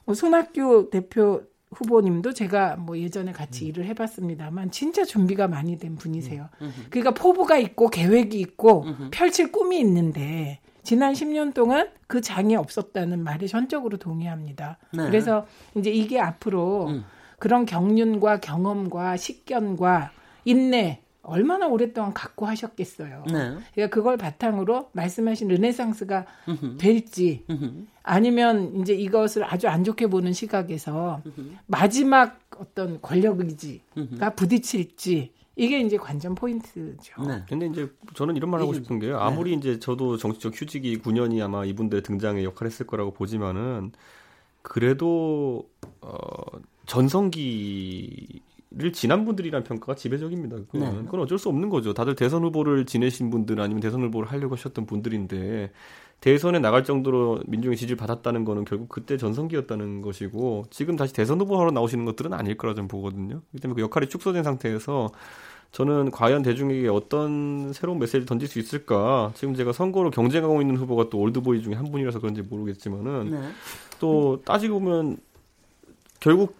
[0.05, 6.49] 뭐 손학규 대표 후보님도 제가 뭐 예전에 같이 일을 해봤습니다만 진짜 준비가 많이 된 분이세요.
[6.89, 13.45] 그러니까 포부가 있고 계획이 있고 펼칠 꿈이 있는데 지난 10년 동안 그 장이 없었다는 말에
[13.45, 14.77] 전적으로 동의합니다.
[14.93, 15.03] 네.
[15.05, 17.05] 그래서 이제 이게 앞으로 음.
[17.37, 20.11] 그런 경륜과 경험과 식견과
[20.45, 23.23] 인내 얼마나 오랫동안 갖고 하셨겠어요.
[23.27, 23.57] 네.
[23.73, 26.77] 그러니까 그걸 바탕으로 말씀하신 르네상스가 음흠.
[26.77, 27.85] 될지 음흠.
[28.03, 31.21] 아니면 이제 이것을 아주 안 좋게 보는 시각에서
[31.67, 37.21] 마지막 어떤 권력 의지가 부딪힐지 이게 이제 관전 포인트죠.
[37.23, 37.43] 네.
[37.49, 39.19] 근데 이제 저는 이런 말 하고 싶은 게요.
[39.19, 43.91] 아무리 이제 저도 정치적 휴직이 9년이 아마 이분들의 등장에 역할했을 거라고 보지만은
[44.61, 45.69] 그래도
[46.01, 46.15] 어
[46.85, 50.57] 전성기 를 지난 분들이란 평가가 지배적입니다.
[50.69, 51.01] 그건, 네.
[51.05, 51.95] 그건 어쩔 수 없는 거죠.
[51.95, 55.71] 다들 대선 후보를 지내신 분들 아니면 대선 후보를 하려고 하셨던 분들인데
[56.21, 61.71] 대선에 나갈 정도로 민중의 지지를 받았다는 거는 결국 그때 전성기였다는 것이고 지금 다시 대선 후보하러
[61.71, 63.41] 나오시는 것들은 아닐 거라 좀 보거든요.
[63.49, 65.09] 그렇기 때문에 그 역할이 축소된 상태에서
[65.71, 69.31] 저는 과연 대중에게 어떤 새로운 메시지를 던질 수 있을까?
[69.33, 73.41] 지금 제가 선거로 경쟁하고 있는 후보가 또 올드보이 중에 한 분이라서 그런지 모르겠지만은 네.
[73.99, 75.17] 또 따지고 보면
[76.19, 76.58] 결국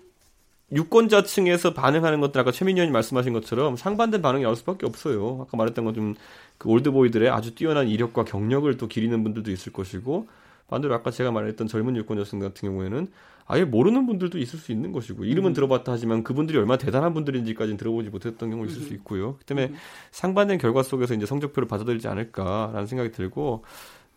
[0.72, 5.40] 유권자층에서 반응하는 것들 아까 최민희 의원이 말씀하신 것처럼 상반된 반응이 나올 수밖에 없어요.
[5.42, 6.16] 아까 말했던 것좀
[6.58, 10.28] 그 올드보이들의 아주 뛰어난 이력과 경력을 또 기리는 분들도 있을 것이고
[10.68, 13.08] 반대로 아까 제가 말했던 젊은 유권자층 같은 경우에는
[13.52, 18.10] 아예 모르는 분들도 있을 수 있는 것이고 이름은 들어봤다 하지만 그분들이 얼마나 대단한 분들인지까지는 들어보지
[18.10, 19.38] 못했던 경우 있을 수 있고요.
[19.38, 19.74] 그 때문에
[20.12, 23.64] 상반된 결과 속에서 이제 성적표를 받아들이지 않을까라는 생각이 들고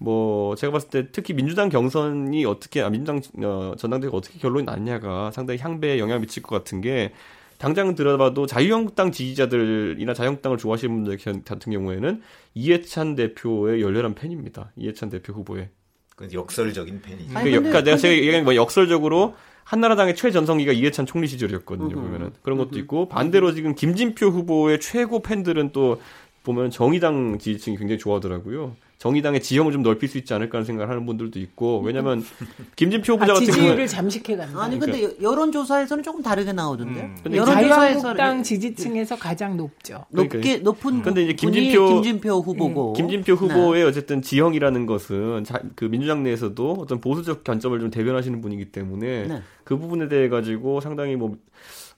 [0.02, 5.30] 뭐 제가 봤을 때 특히 민주당 경선이 어떻게 아, 민주당 어, 전당대회가 어떻게 결론이 났냐가
[5.30, 7.12] 상당히 향배에 영향을 미칠 것 같은 게
[7.58, 12.20] 당장 들어봐도 자유한국당 지지자들이나 자유한국당을 좋아하시는 분들 같은 경우에는
[12.54, 14.72] 이해찬 대표의 열렬한 팬입니다.
[14.76, 15.68] 이해찬 대표 후보의.
[16.16, 17.38] 그 역설적인 팬이죠.
[17.38, 21.94] 아니, 그 근데- 역, 내가 제가 근데- 얘기한 뭐 역설적으로 한나라당의 최전성기가 이해찬 총리 시절이었거든요.
[21.94, 22.00] 음흠.
[22.04, 26.00] 보면은 그런 것도 있고 반대로 지금 김진표 후보의 최고 팬들은 또
[26.42, 28.74] 보면 정의당 지지층이 굉장히 좋아하더라고요.
[29.02, 32.22] 정의당의 지형을 좀 넓힐 수 있지 않을까 하는 생각을 하는 분들도 있고 왜냐하면
[32.76, 34.62] 김진표 후보자 아, 같은 경우에 지지율을 잠식해 간다.
[34.62, 37.10] 아니 근데 여- 여론조사에서는 조금 다르게 나오던데요.
[37.20, 37.68] 근데 여론조사에서
[38.00, 40.04] 자유한국당 지지층에서 가장 높죠.
[40.10, 46.22] 높게 높은 근데 이제 김진표- 김진표 후보고 김진표 후보의 어쨌든 지형이라는 것은 자, 그 민주당
[46.22, 49.42] 내에서도 어떤 보수적 관점을 좀 대변하시는 분이기 때문에 네.
[49.64, 51.36] 그 부분에 대해 가지고 상당히 뭐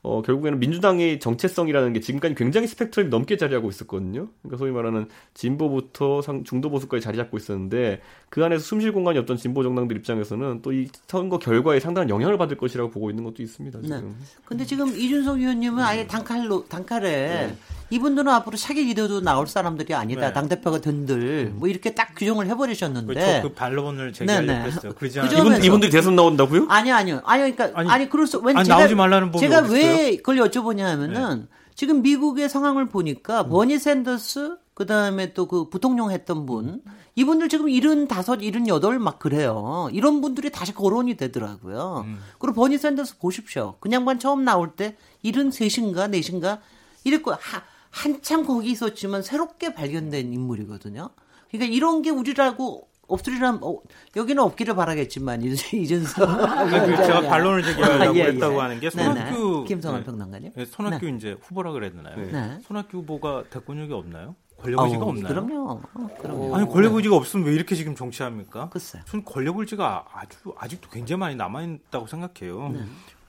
[0.04, 4.28] 어, 결국에는 민주당의 정체성이라는 게 지금까지 굉장히 스펙트럼이 넘게 자리하고 있었거든요.
[4.42, 9.38] 그러니까 소위 말하는 진보부터 상, 중도 보수까지 자리 잡고 있었는데 그 안에서 숨쉴 공간이 없던
[9.38, 13.78] 진보 정당들 입장에서는 또 이 선거 결과에 상당한 영향을 받을 것이라고 보고 있는 것도 있습니다.
[13.82, 13.86] 네.
[13.86, 14.16] 지금.
[14.44, 17.54] 근데 지금 이준석 위원님은 아예 단칼로 단칼에
[17.94, 20.26] 이분들은 앞으로 차기 기대도 나올 사람들이 아니다.
[20.28, 20.32] 네.
[20.32, 21.52] 당대표가 된들.
[21.54, 23.14] 뭐 이렇게 딱 규정을 해버리셨는데.
[23.14, 23.42] 그렇죠.
[23.48, 24.64] 그 반론을 제기하려고 네네.
[24.64, 24.92] 했어요.
[24.98, 25.38] 그러지 그 않아요.
[25.38, 26.66] 이분, 이분들이 대선 나온다고요?
[26.68, 27.20] 아니요, 아니요.
[27.24, 30.38] 아니요, 그러니까, 아니, 아니, 그럴 수, 왠 아니, 제가, 나오지 말라는 법이 제가 왜 그걸
[30.38, 36.82] 여쭤보냐 하면은, 지금 미국의 상황을 보니까, 버니 샌더스, 그 다음에 또 그 부통령 했던 분,
[37.14, 39.88] 이분들 지금 75, 78 막 그래요.
[39.92, 42.06] 이런 분들이 다시 거론이 되더라고요.
[42.40, 43.76] 그리고 버니 샌더스 보십시오.
[43.78, 46.58] 그냥 반 처음 나올 때 73인가 4인가
[47.04, 47.62] 이랬고, 하,
[47.98, 51.10] 한참 거기 있었지만 새롭게 발견된 인물이거든요.
[51.48, 53.78] 그러니까 이런 게 우리라고 없으리란 어,
[54.16, 58.24] 여기는 없기를 바라겠지만 이준- 이준석 그 제가 반론을 제기하려고 예, 예.
[58.32, 59.14] 했다고 하는 게 네네.
[59.14, 60.06] 손학규 김성환 네.
[60.06, 60.52] 평론가님.
[60.56, 62.16] 네, 손학규 이제 후보라 그랬나요?
[62.16, 62.58] 네.
[62.62, 64.34] 손학규 후보가 대권력이 없나요?
[64.58, 65.28] 권력 의지가 어우, 없나요?
[65.34, 65.70] 그럼요.
[65.70, 66.56] 어, 그럼요.
[66.56, 68.70] 아니 권력 의지가 없으면 왜 이렇게 지금 정치합니까?
[68.70, 69.02] 글쎄요.
[69.06, 72.70] 전 권력 의지가 아주 아직도 굉장히 많이 남아 있다고 생각해요.
[72.70, 72.80] 네.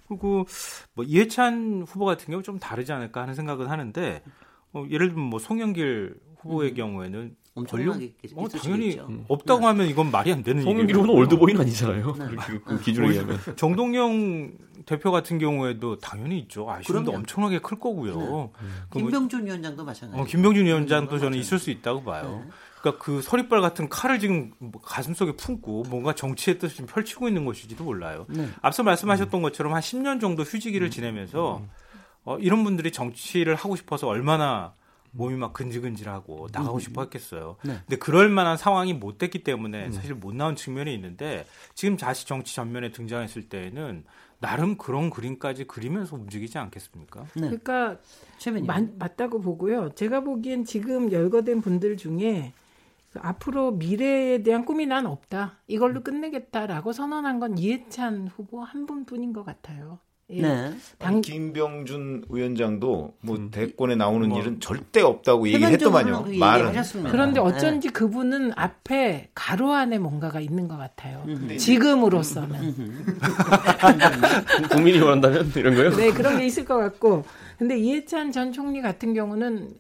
[0.08, 0.46] 그리고
[0.94, 4.24] 뭐 이해찬 후보 같은 경우 좀 다르지 않을까 하는 생각은 하는데
[4.76, 7.36] 어, 예를 들면 뭐 송영길 후보의 경우에는
[7.70, 9.10] 권력 엄청나게 어, 당연히 수 있죠.
[9.30, 12.16] 없다고 하면 이건 말이 안 되는 송영길 얘기고 후보는 올드보이는 아니잖아요.
[12.20, 12.26] 네.
[12.46, 13.40] 그, 그 기준에 의하면.
[13.56, 14.52] 정동영
[14.86, 16.70] 대표 같은 경우에도 당연히 있죠.
[16.70, 17.20] 아쉬움도 그럼요.
[17.20, 18.14] 엄청나게 클 거고요.
[18.14, 18.52] 그 뭐-
[18.92, 20.22] 김병준 위원장도 마찬가지.
[20.22, 22.44] 어, 김병준 위원장도 저는 있을 수 있다고 봐요.
[22.82, 27.30] 그러니까 그 서리빨 같은 칼을 지금 뭐 가슴 속에 품고 뭔가 정치의 뜻을 지금 펼치고
[27.30, 28.26] 있는 것일지도 몰라요.
[28.28, 28.48] 네.
[28.62, 31.64] 앞서 말씀하셨던 것처럼 한 10년 정도 휴지기를 지내면서
[32.26, 34.74] 어, 이런 분들이 정치를 하고 싶어서 얼마나
[35.12, 37.56] 몸이 막 근질근질하고 나가고 싶어 했겠어요.
[37.64, 37.78] 네.
[37.80, 42.54] 근데 그럴 만한 상황이 못 됐기 때문에 사실 못 나온 측면이 있는데 지금 다시 정치
[42.56, 44.04] 전면에 등장했을 때에는
[44.40, 47.22] 나름 그런 그림까지 그리면서 움직이지 않겠습니까?
[47.22, 47.28] 네.
[47.34, 47.98] 그러니까.
[48.68, 49.92] 마- 맞다고 보고요.
[49.96, 52.52] 제가 보기엔 지금 열거된 분들 중에
[53.14, 55.60] 그 앞으로 미래에 대한 꿈이 난 없다.
[55.68, 60.00] 이걸로 끝내겠다라고 선언한 건 이해찬 후보 한 분뿐인 것 같아요.
[60.32, 60.42] 예.
[60.42, 60.74] 네.
[60.98, 66.24] 당, 김병준 위원장도 뭐 대권에 나오는 일은 절대 없다고 얘기했더만요.
[66.24, 66.74] 그 말은.
[67.12, 67.40] 그런데 네.
[67.40, 71.24] 어쩐지 그분은 앞에 가로 안에 뭔가가 있는 것 같아요.
[71.58, 72.74] 지금으로서는.
[74.72, 75.92] 국민이 원한다면 이런 거요?
[75.92, 77.24] 네, 그런 게 있을 것 같고.
[77.60, 79.78] 근데 이해찬 전 총리 같은 경우는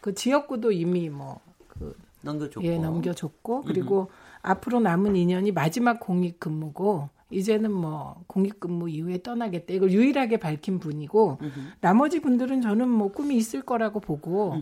[0.00, 2.64] 그 지역구도 이미 뭐, 그, 넘겨줬고.
[2.64, 4.10] 예, 넘겨줬고, 그리고
[4.42, 9.74] 앞으로 남은 2년이 마지막 공익 근무고, 이제는 뭐, 공익 근무 이후에 떠나겠다.
[9.74, 11.38] 이걸 유일하게 밝힌 분이고,
[11.80, 14.56] 나머지 분들은 저는 뭐 꿈이 있을 거라고 보고,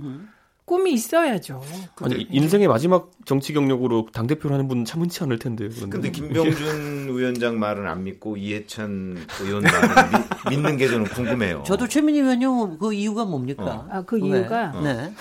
[0.65, 1.63] 꿈이 있어야죠.
[2.03, 5.69] 아니, 인생의 마지막 정치 경력으로 당 대표를 하는 분은 참 흔치 않을 텐데.
[5.69, 5.89] 그런데.
[5.89, 11.63] 근데 김병준 위원장 말은 안 믿고 이해찬 의원 말은 믿- 믿는 게 저는 궁금해요.
[11.65, 13.87] 저도 최민희 의원님 그 이유가 뭡니까?
[13.93, 14.41] 아, 그 왜?
[14.41, 15.13] 이유가, 네.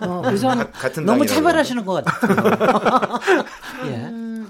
[0.00, 3.18] 어, 우선, 같은 너무 차별하시는 것 같아요.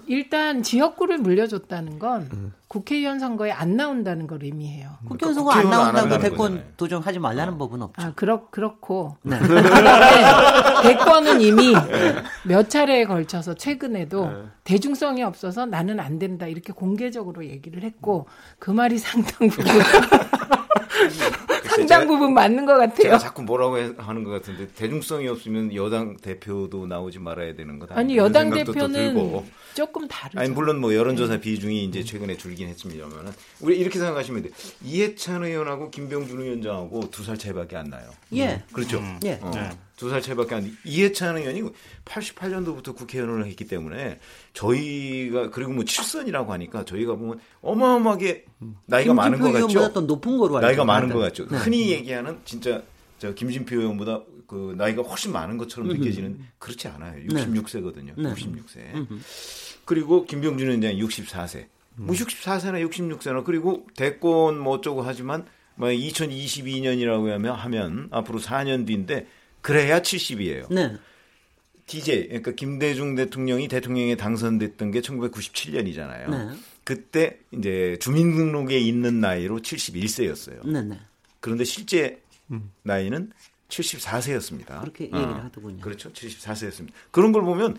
[0.08, 0.12] 예.
[0.14, 4.90] 음, 일단 지역구를 물려줬다는 건 국회의원 선거에 안 나온다는 걸 의미해요.
[5.08, 6.72] 국회의원 선거 안 나온다고 대권 거잖아요.
[6.76, 8.02] 도전하지 말라는 법은 없죠.
[8.02, 9.16] 아, 그렇, 그렇고.
[9.22, 9.38] 네.
[10.82, 11.74] 대권은 이미
[12.44, 14.30] 몇 차례에 걸쳐서 최근에도
[14.64, 18.26] 대중성이 없어서 나는 안 된다 이렇게 공개적으로 얘기를 했고
[18.58, 19.64] 그 말이 상당 부분
[21.64, 22.96] 상당 부분 맞는 것 같아요.
[23.02, 27.96] 제가 자꾸 뭐라고 해- 하는 것 같은데 대중성이 없으면 여당 대표도 나오지 말아야 되는 거다.
[27.98, 29.44] 아니 여당 대표는.
[29.74, 30.40] 조금 다르죠.
[30.40, 34.48] 아니 물론 뭐 여론조사 비중이 이제 최근에 줄긴 했습니다만은 우리 이렇게 생각하시면 돼.
[34.48, 38.08] 요 이해찬 의원하고 김병준 위원장하고 두 살 차이밖에 안 나요.
[38.34, 38.62] 예.
[38.72, 39.02] 그렇죠.
[39.24, 39.38] 예.
[39.42, 39.70] 어, 네.
[39.96, 40.70] 두 살 차이밖에 안 돼.
[40.84, 41.62] 이해찬 의원이
[42.04, 44.18] 88년도부터 국회의원을 했기 때문에
[44.52, 48.44] 저희가 그리고 뭐 칠선이라고 하니까 저희가 보면 어마어마하게
[48.86, 49.92] 나이가 많은 것 같죠.
[49.92, 51.08] 더 높은 거로 나이가 많은.
[51.08, 51.46] 것 같죠.
[51.48, 51.56] 네.
[51.56, 52.82] 흔히 얘기하는 진짜
[53.18, 57.22] 저 김진표 의원보다 그 나이가 훨씬 많은 것처럼 느껴지는 그렇지 않아요.
[57.28, 58.12] 66세거든요.
[58.16, 58.34] 네.
[58.34, 59.06] 66세.
[59.86, 61.66] 그리고 김병준 위원장이 64세.
[61.94, 69.26] 뭐 64세나 66세나 그리고 대권 뭐 어쩌고 하지만 뭐 2022년이라고 하면 하면 앞으로 4년 뒤인데
[69.60, 70.72] 그래야 70이에요.
[70.72, 70.96] 네.
[71.86, 76.30] DJ 그러니까 김대중 대통령이 대통령에 당선됐던 게 1997년이잖아요.
[76.30, 76.48] 네.
[76.84, 80.68] 그때 이제 주민등록에 있는 나이로 71세였어요.
[80.68, 80.98] 네, 네.
[81.40, 82.20] 그런데 실제
[82.82, 83.32] 나이는
[83.68, 84.80] 74세였습니다.
[84.80, 85.80] 그렇게 얘기를 하더군요.
[85.80, 86.12] 그렇죠.
[86.12, 86.90] 74세였습니다.
[87.10, 87.76] 그런 걸 보면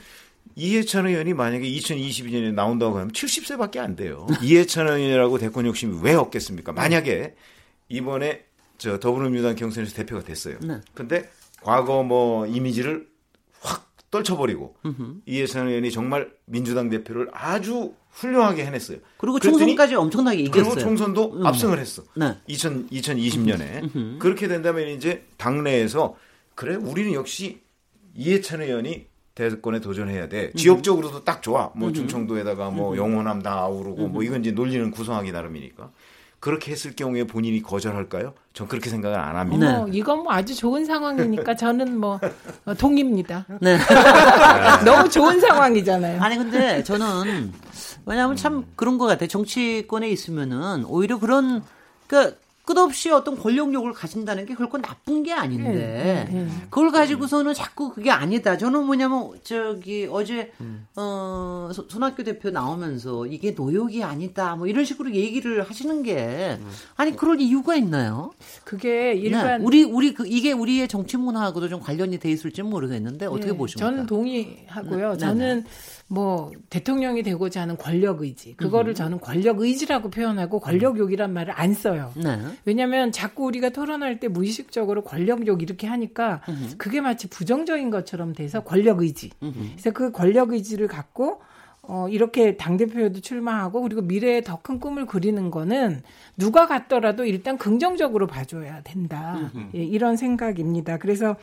[0.55, 4.28] 이해찬 의원이 만약에 2022년에 나온다고 하면 70세밖에 안 돼요.
[4.41, 6.71] 이해찬 의원이라고 대권 욕심이 왜 없겠습니까?
[6.71, 7.36] 만약에
[7.89, 8.45] 이번에
[8.78, 10.59] 저 더불어민주당 경선에서 대표가 됐어요.
[10.61, 10.80] 네.
[10.93, 11.30] 근데
[11.62, 13.08] 과거 뭐 이미지를
[13.62, 14.76] 확 떨쳐버리고
[15.26, 18.97] 이해찬 의원이 정말 민주당 대표를 아주 훌륭하게 해냈어요.
[19.18, 20.64] 그리고 총선까지 엄청나게 이겼어요.
[20.74, 22.03] 그리고 총선도 압승을 했어.
[22.16, 22.36] 네.
[22.47, 24.18] 2000, 2020년에.
[24.20, 26.16] 그렇게 된다면 이제 당내에서
[26.55, 27.62] 그래 우리는 역시
[28.16, 29.05] 이해찬 의원이
[29.36, 30.51] 대권에 도전해야 돼.
[30.53, 31.72] 지역적으로도 딱 좋아.
[31.76, 35.91] 뭐 충청도에다가 뭐 영호남 다 아우르고 뭐 이건 이제 논리는 구성하기 나름이니까.
[36.39, 38.33] 그렇게 했을 경우에 본인이 거절할까요?
[38.53, 39.79] 전 그렇게 생각을 안 합니다.
[39.79, 42.19] 어머, 이건 뭐 아주 좋은 상황이니까 저는 뭐
[42.65, 43.45] 어, 동의입니다.
[43.59, 43.77] 네.
[44.85, 46.21] 너무 좋은 상황이잖아요.
[46.21, 47.53] 아니 근데 저는
[48.05, 49.27] 왜냐하면 참 그런 것 같아요.
[49.27, 51.63] 정치권에 있으면은 오히려 그런
[52.07, 52.38] 그러니까
[52.68, 56.47] 끝없이 어떤 권력욕을 가진다는 게 결코 나쁜 게 아닌데 네, 네, 네.
[56.70, 58.57] 그걸 가지고서는 자꾸 그게 아니다.
[58.57, 60.51] 저는 뭐냐면 저기 어제
[60.97, 64.57] 어 소- 손학규 대표 나오면서 이게 노욕이 아니다.
[64.57, 66.59] 뭐 이런 식으로 얘기를 하시는 게
[66.97, 68.34] 아니 그럴 이유가 있나요?
[68.65, 69.15] 그게 네.
[69.15, 73.57] 일반 우리 우리 그 이게 우리의 정치 문화하고도 좀 관련이 돼 있을지 모르겠는데 어떻게 예,
[73.57, 73.89] 보십니까?
[73.89, 75.11] 저는 동의하고요.
[75.13, 75.63] 네, 저는
[76.10, 82.14] 뭐 대통령이 되고자 하는 권력 의지, 그거를 저는 권력 의지라고 표현하고 권력욕이란 말을 안 써요.
[82.16, 82.39] 네.
[82.64, 86.41] 왜냐하면 자꾸 우리가 토론할 때 무의식적으로 권력욕 이렇게 하니까
[86.78, 89.32] 그게 마치 부정적인 것처럼 돼서 권력 의지.
[89.39, 91.41] 그래서 그 권력 의지를 갖고
[91.82, 96.01] 어, 이렇게 당대표에도 출마하고 그리고 미래에 더 큰 꿈을 그리는 거는
[96.36, 99.51] 누가 갔더라도 일단 긍정적으로 봐줘야 된다.
[99.76, 100.97] 예, 이런 생각입니다.
[100.97, 101.38] 그래서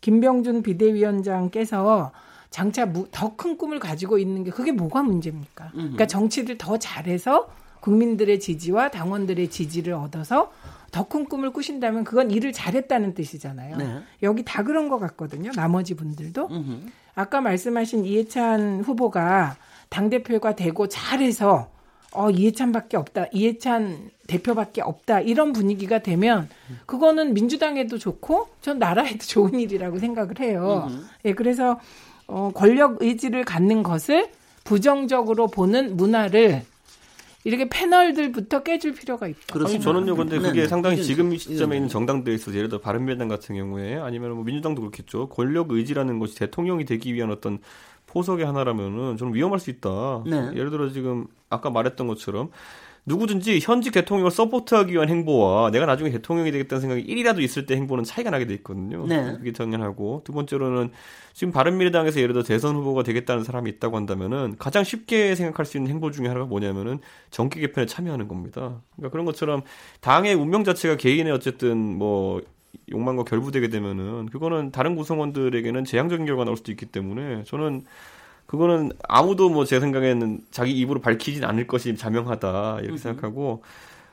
[0.00, 2.12] 김병준 비대위원장께서
[2.50, 5.70] 장차 더 큰 꿈을 가지고 있는 게 그게 뭐가 문제입니까?
[5.72, 7.48] 그러니까 정치를 더 잘해서
[7.80, 10.50] 국민들의 지지와 당원들의 지지를 얻어서
[10.90, 13.76] 더 큰 꿈을 꾸신다면 그건 일을 잘했다는 뜻이잖아요.
[13.76, 13.98] 네.
[14.22, 15.50] 여기 다 그런 것 같거든요.
[15.52, 16.48] 나머지 분들도.
[17.14, 19.56] 아까 말씀하신 이해찬 후보가
[19.90, 21.70] 당대표가 되고 잘해서
[22.12, 23.26] 어, 이해찬밖에 없다.
[23.32, 25.20] 이해찬 대표밖에 없다.
[25.20, 26.48] 이런 분위기가 되면
[26.86, 30.88] 그거는 민주당에도 좋고 전 나라에도 좋은 일이라고 생각을 해요.
[31.26, 31.78] 예, 그래서
[32.28, 34.28] 어, 권력 의지를 갖는 것을
[34.64, 36.62] 부정적으로 보는 문화를
[37.44, 39.38] 이렇게 패널들부터 깨줄 필요가 있다.
[39.52, 39.82] 그렇습니다.
[39.84, 40.66] 저는요, 근데 네, 그게 네.
[40.68, 44.32] 상당히 이건 지금 저- 시점에 있는 이건 정당들에 있어서 예를 들어 바른미래당 같은 경우에 아니면
[44.34, 45.28] 뭐 민주당도 그렇겠죠.
[45.30, 47.58] 권력 의지라는 것이 대통령이 되기 위한 어떤
[48.06, 50.24] 포석의 하나라면은 좀 위험할 수 있다.
[50.26, 50.50] 네.
[50.54, 52.50] 예를 들어 지금 아까 말했던 것처럼
[53.08, 58.04] 누구든지 현직 대통령을 서포트하기 위한 행보와 내가 나중에 대통령이 되겠다는 생각이 1이라도 있을 때 행보는
[58.04, 59.06] 차이가 나게 돼 있거든요.
[59.06, 59.34] 네.
[59.38, 60.90] 그게 당연하고 두 번째로는
[61.32, 65.90] 지금 바른미래당에서 예를 들어 대선 후보가 되겠다는 사람이 있다고 한다면은 가장 쉽게 생각할 수 있는
[65.90, 67.00] 행보 중에 하나가 뭐냐면은
[67.30, 68.82] 정기 개편에 참여하는 겁니다.
[68.96, 69.62] 그러니까 그런 것처럼
[70.00, 72.42] 당의 운명 자체가 개인의 어쨌든 뭐
[72.90, 77.84] 욕망과 결부되게 되면은 그거는 다른 구성원들에게는 재앙적인 결과가 나올 수도 있기 때문에 저는
[78.48, 83.62] 그거는 아무도 뭐 제 생각에는 자기 입으로 밝히진 않을 것이 자명하다 이렇게 생각하고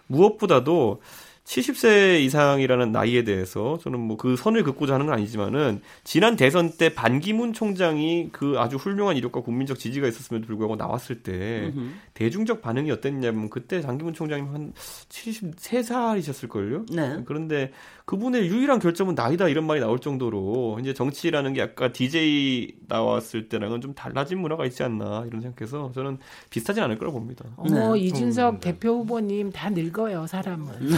[0.07, 1.01] 무엇보다도
[1.45, 6.93] 70세 이상이라는 나이에 대해서 저는 뭐 그 선을 긋고자 하는 건 아니지만은 지난 대선 때
[6.95, 11.71] 반기문 총장이 그 아주 훌륭한 이력과 국민적 지지가 있었음에도 불구하고 나왔을 때
[12.15, 14.73] 대중적 반응이 어땠냐면 그때 반기문 총장님 한
[15.09, 16.85] 73살이셨을 걸요?
[16.91, 17.21] 네.
[17.25, 17.71] 그런데
[18.05, 23.81] 그분의 유일한 결점은 나이다 이런 말이 나올 정도로 이제 정치라는 게 아까 DJ 나왔을 때랑은
[23.81, 26.19] 좀 달라진 문화가 있지 않나 이런 생각해서 저는
[26.51, 27.45] 비슷하진 않을 거라고 봅니다.
[27.57, 28.01] 어머 네.
[28.01, 30.67] 이준석 대표 후보님 다 늙어요 사람은.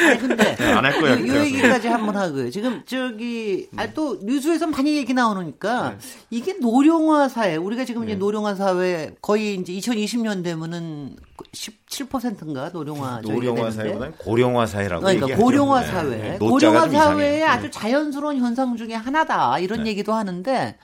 [0.00, 1.16] 아니 근데 안 할 거야.
[1.16, 2.50] 이, 이 얘기까지 한번 하고요.
[2.50, 5.96] 지금 저기 아, 또 뉴스에서 많이 얘기 나오니까
[6.30, 11.16] 이게 노령화 사회 우리가 지금 이제 노령화 사회 거의 이제 2020년 되면은
[11.52, 13.70] 17%인가 노령화 노령화.
[13.70, 15.36] 사회보다는 고령화 사회라고 그러니까.
[15.36, 15.86] 고령화 네.
[15.86, 16.38] 사회, 네.
[16.38, 16.88] 고령화.
[16.88, 17.44] 사회의 네.
[17.44, 19.90] 아주 자연스러운 현상 중에 하나다 이런 네.
[19.90, 20.76] 얘기도 하는데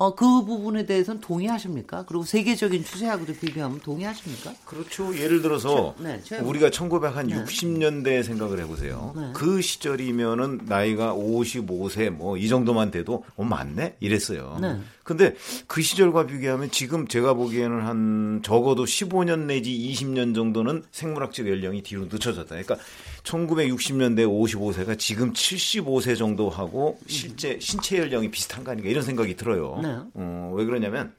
[0.00, 2.06] 어, 그 부분에 대해서는 동의하십니까?
[2.08, 4.54] 그리고 세계적인 추세하고도 비교하면 동의하십니까?
[4.64, 5.14] 그렇죠.
[5.14, 7.44] 예를 들어서 저- 네, 저- 우리가 1960 네.
[7.44, 9.12] 60년대 생각을 해보세요.
[9.14, 9.30] 네.
[9.34, 14.56] 그 시절이면은 나이가 55세 뭐 이 정도만 돼도 어 맞네 이랬어요.
[14.62, 14.78] 네.
[15.04, 15.34] 근데
[15.66, 22.04] 그 시절과 비교하면 지금 제가 보기에는 한 적어도 15년 내지 20년 정도는 생물학적 연령이 뒤로
[22.04, 22.46] 늦춰졌다.
[22.48, 22.76] 그러니까
[23.22, 29.78] 1960년대 55세가 지금 75세 정도 하고 실제 신체 연령이 비슷한 거 아닌가 이런 생각이 들어요.
[29.82, 29.98] 네.
[30.14, 31.14] 어, 왜 그러냐면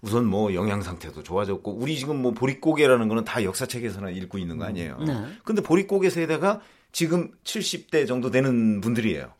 [0.00, 4.64] 우선 뭐 영양 상태도 좋아졌고 우리 지금 뭐 보릿고개라는 거는 다 역사책에서나 읽고 있는 거
[4.66, 4.98] 아니에요.
[4.98, 5.24] 네.
[5.44, 6.60] 근데 보릿고개 세대가
[6.92, 9.32] 지금 70대 정도 되는 분들이에요.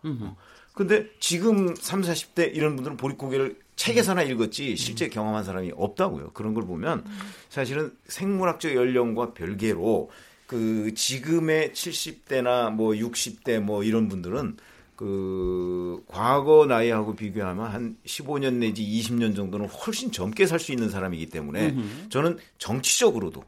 [0.73, 6.31] 근데 지금 3, 40대 이런 분들은 보릿고개를 책에서나 읽었지 실제 경험한 사람이 없다고요.
[6.33, 7.05] 그런 걸 보면
[7.49, 10.11] 사실은 생물학적 연령과 별개로
[10.47, 14.57] 그 지금의 70대나 뭐 60대 뭐 이런 분들은
[14.97, 21.27] 그 과거 나이하고 비교하면 한 15년 내지 20년 정도는 훨씬 젊게 살 수 있는 사람이기
[21.27, 21.75] 때문에
[22.11, 23.43] 저는 정치적으로도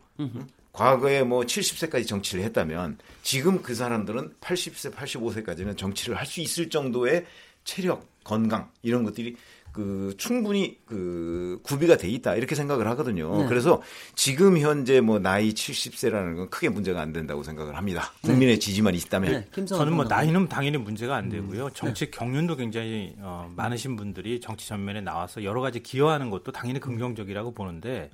[0.72, 7.24] 과거에 뭐 70세까지 정치를 했다면 지금 그 사람들은 80세, 85세까지는 정치를 할 수 있을 정도의
[7.64, 9.36] 체력, 건강 이런 것들이
[9.76, 13.42] 그 충분히 그 구비가 돼 있다 이렇게 생각을 하거든요.
[13.42, 13.46] 네.
[13.46, 13.82] 그래서
[14.14, 18.10] 지금 현재 뭐 나이 70세라는 건 크게 문제가 안 된다고 생각을 합니다.
[18.22, 19.44] 국민의 지지만 있다면.
[19.54, 20.06] 네, 저는 뭐.
[20.06, 21.70] 나이는 당연히 문제가 안 되고요.
[21.74, 27.52] 정치 경륜도 굉장히 어, 많으신 분들이 정치 전면에 나와서 여러 가지 기여하는 것도 당연히 긍정적이라고
[27.52, 28.08] 보는데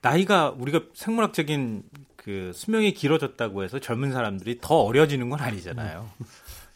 [0.00, 1.82] 나이가 우리가 생물학적인
[2.16, 6.08] 그 수명이 길어졌다고 해서 젊은 사람들이 더 어려지는 건 아니잖아요.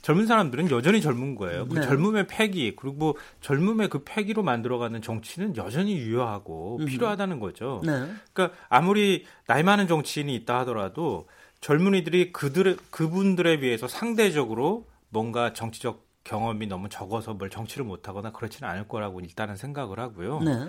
[0.06, 1.66] 젊은 사람들은 여전히 젊은 거예요.
[1.66, 1.82] 그 네.
[1.82, 7.82] 젊음의 패기 그리고 뭐 젊음의 그 패기로 만들어가는 정치는 여전히 유효하고 필요하다는 거죠.
[7.84, 8.06] 네.
[8.32, 11.26] 그러니까 아무리 나이 많은 정치인이 있다 하더라도
[11.60, 18.86] 젊은이들이 그들 그분들에 비해서 상대적으로 뭔가 정치적 경험이 너무 적어서 뭘 정치를 못하거나 그렇지는 않을
[18.86, 20.38] 거라고 일단은 생각을 하고요.
[20.38, 20.68] 네.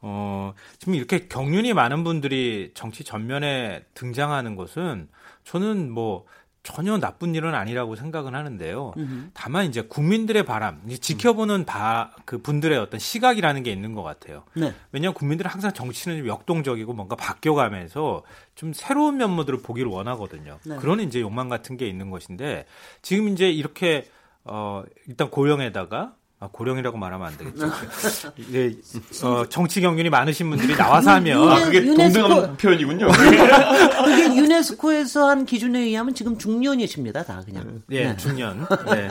[0.00, 5.08] 어, 지금 이렇게 경륜이 많은 분들이 정치 전면에 등장하는 것은
[5.44, 6.26] 저는 뭐
[6.66, 8.92] 전혀 나쁜 일은 아니라고 생각은 하는데요.
[9.34, 14.42] 다만 이제 국민들의 바람, 이제 지켜보는 바, 그 분들의 어떤 시각이라는 게 있는 것 같아요.
[14.54, 14.74] 네.
[14.90, 18.24] 왜냐하면 국민들은 항상 정치는 좀 역동적이고 뭔가 바뀌어가면서
[18.56, 20.58] 좀 새로운 면모들을 보기를 원하거든요.
[20.64, 20.76] 네.
[20.76, 22.66] 그런 이제 욕망 같은 게 있는 것인데
[23.00, 24.08] 지금 이제 이렇게
[24.44, 27.70] 어 일단 고령에다가 아, 고령이라고 말하면 안 되겠죠.
[28.36, 28.76] 이게
[29.24, 33.08] 어, 정치 경륜이 많으신 분들이 나와서 하면 아, 그게 유네스코- 동등한 표현이군요.
[34.04, 37.82] 그게 유네스코에서 한 기준에 의하면 지금 중년이십니다, 다 그냥.
[37.90, 38.16] 예, 네.
[38.18, 38.66] 중년.
[38.86, 39.08] 네.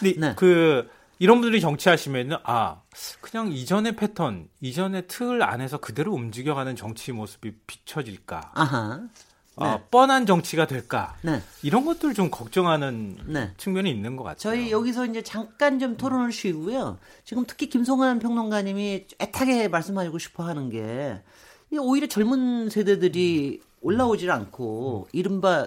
[0.00, 0.34] 근데 네.
[0.36, 0.88] 그
[1.20, 2.80] 이런 분들이 정치하시면은 아
[3.20, 8.50] 그냥 이전의 패턴, 이전의 틀 안에서 그대로 움직여가는 정치 모습이 비춰질까?
[8.54, 9.00] 아하.
[9.56, 11.16] 아, 뻔한 정치가 될까?
[11.22, 11.40] 네.
[11.62, 13.52] 이런 것들 좀 걱정하는 네.
[13.56, 14.38] 측면이 있는 것 같아요.
[14.38, 16.98] 저희 여기서 이제 잠깐 좀 토론을 쉬고요.
[17.24, 21.20] 지금 특히 김성환 평론가님이 애타게 말씀하시고 싶어 하는 게
[21.78, 25.66] 오히려 젊은 세대들이 올라오질 않고 이른바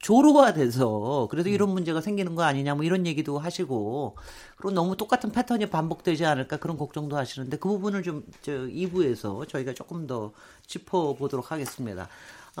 [0.00, 4.16] 조로가 돼서 그래서 이런 문제가 생기는 거 아니냐 뭐 이런 얘기도 하시고
[4.56, 9.74] 그리고 너무 똑같은 패턴이 반복되지 않을까 그런 걱정도 하시는데 그 부분을 좀 저 2부에서 저희가
[9.74, 10.32] 조금 더
[10.66, 12.08] 짚어보도록 하겠습니다.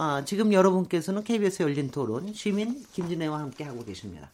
[0.00, 4.30] 아, 지금 여러분께서는 KBS 열린 토론 시민 김진애와 함께 하고 계십니다.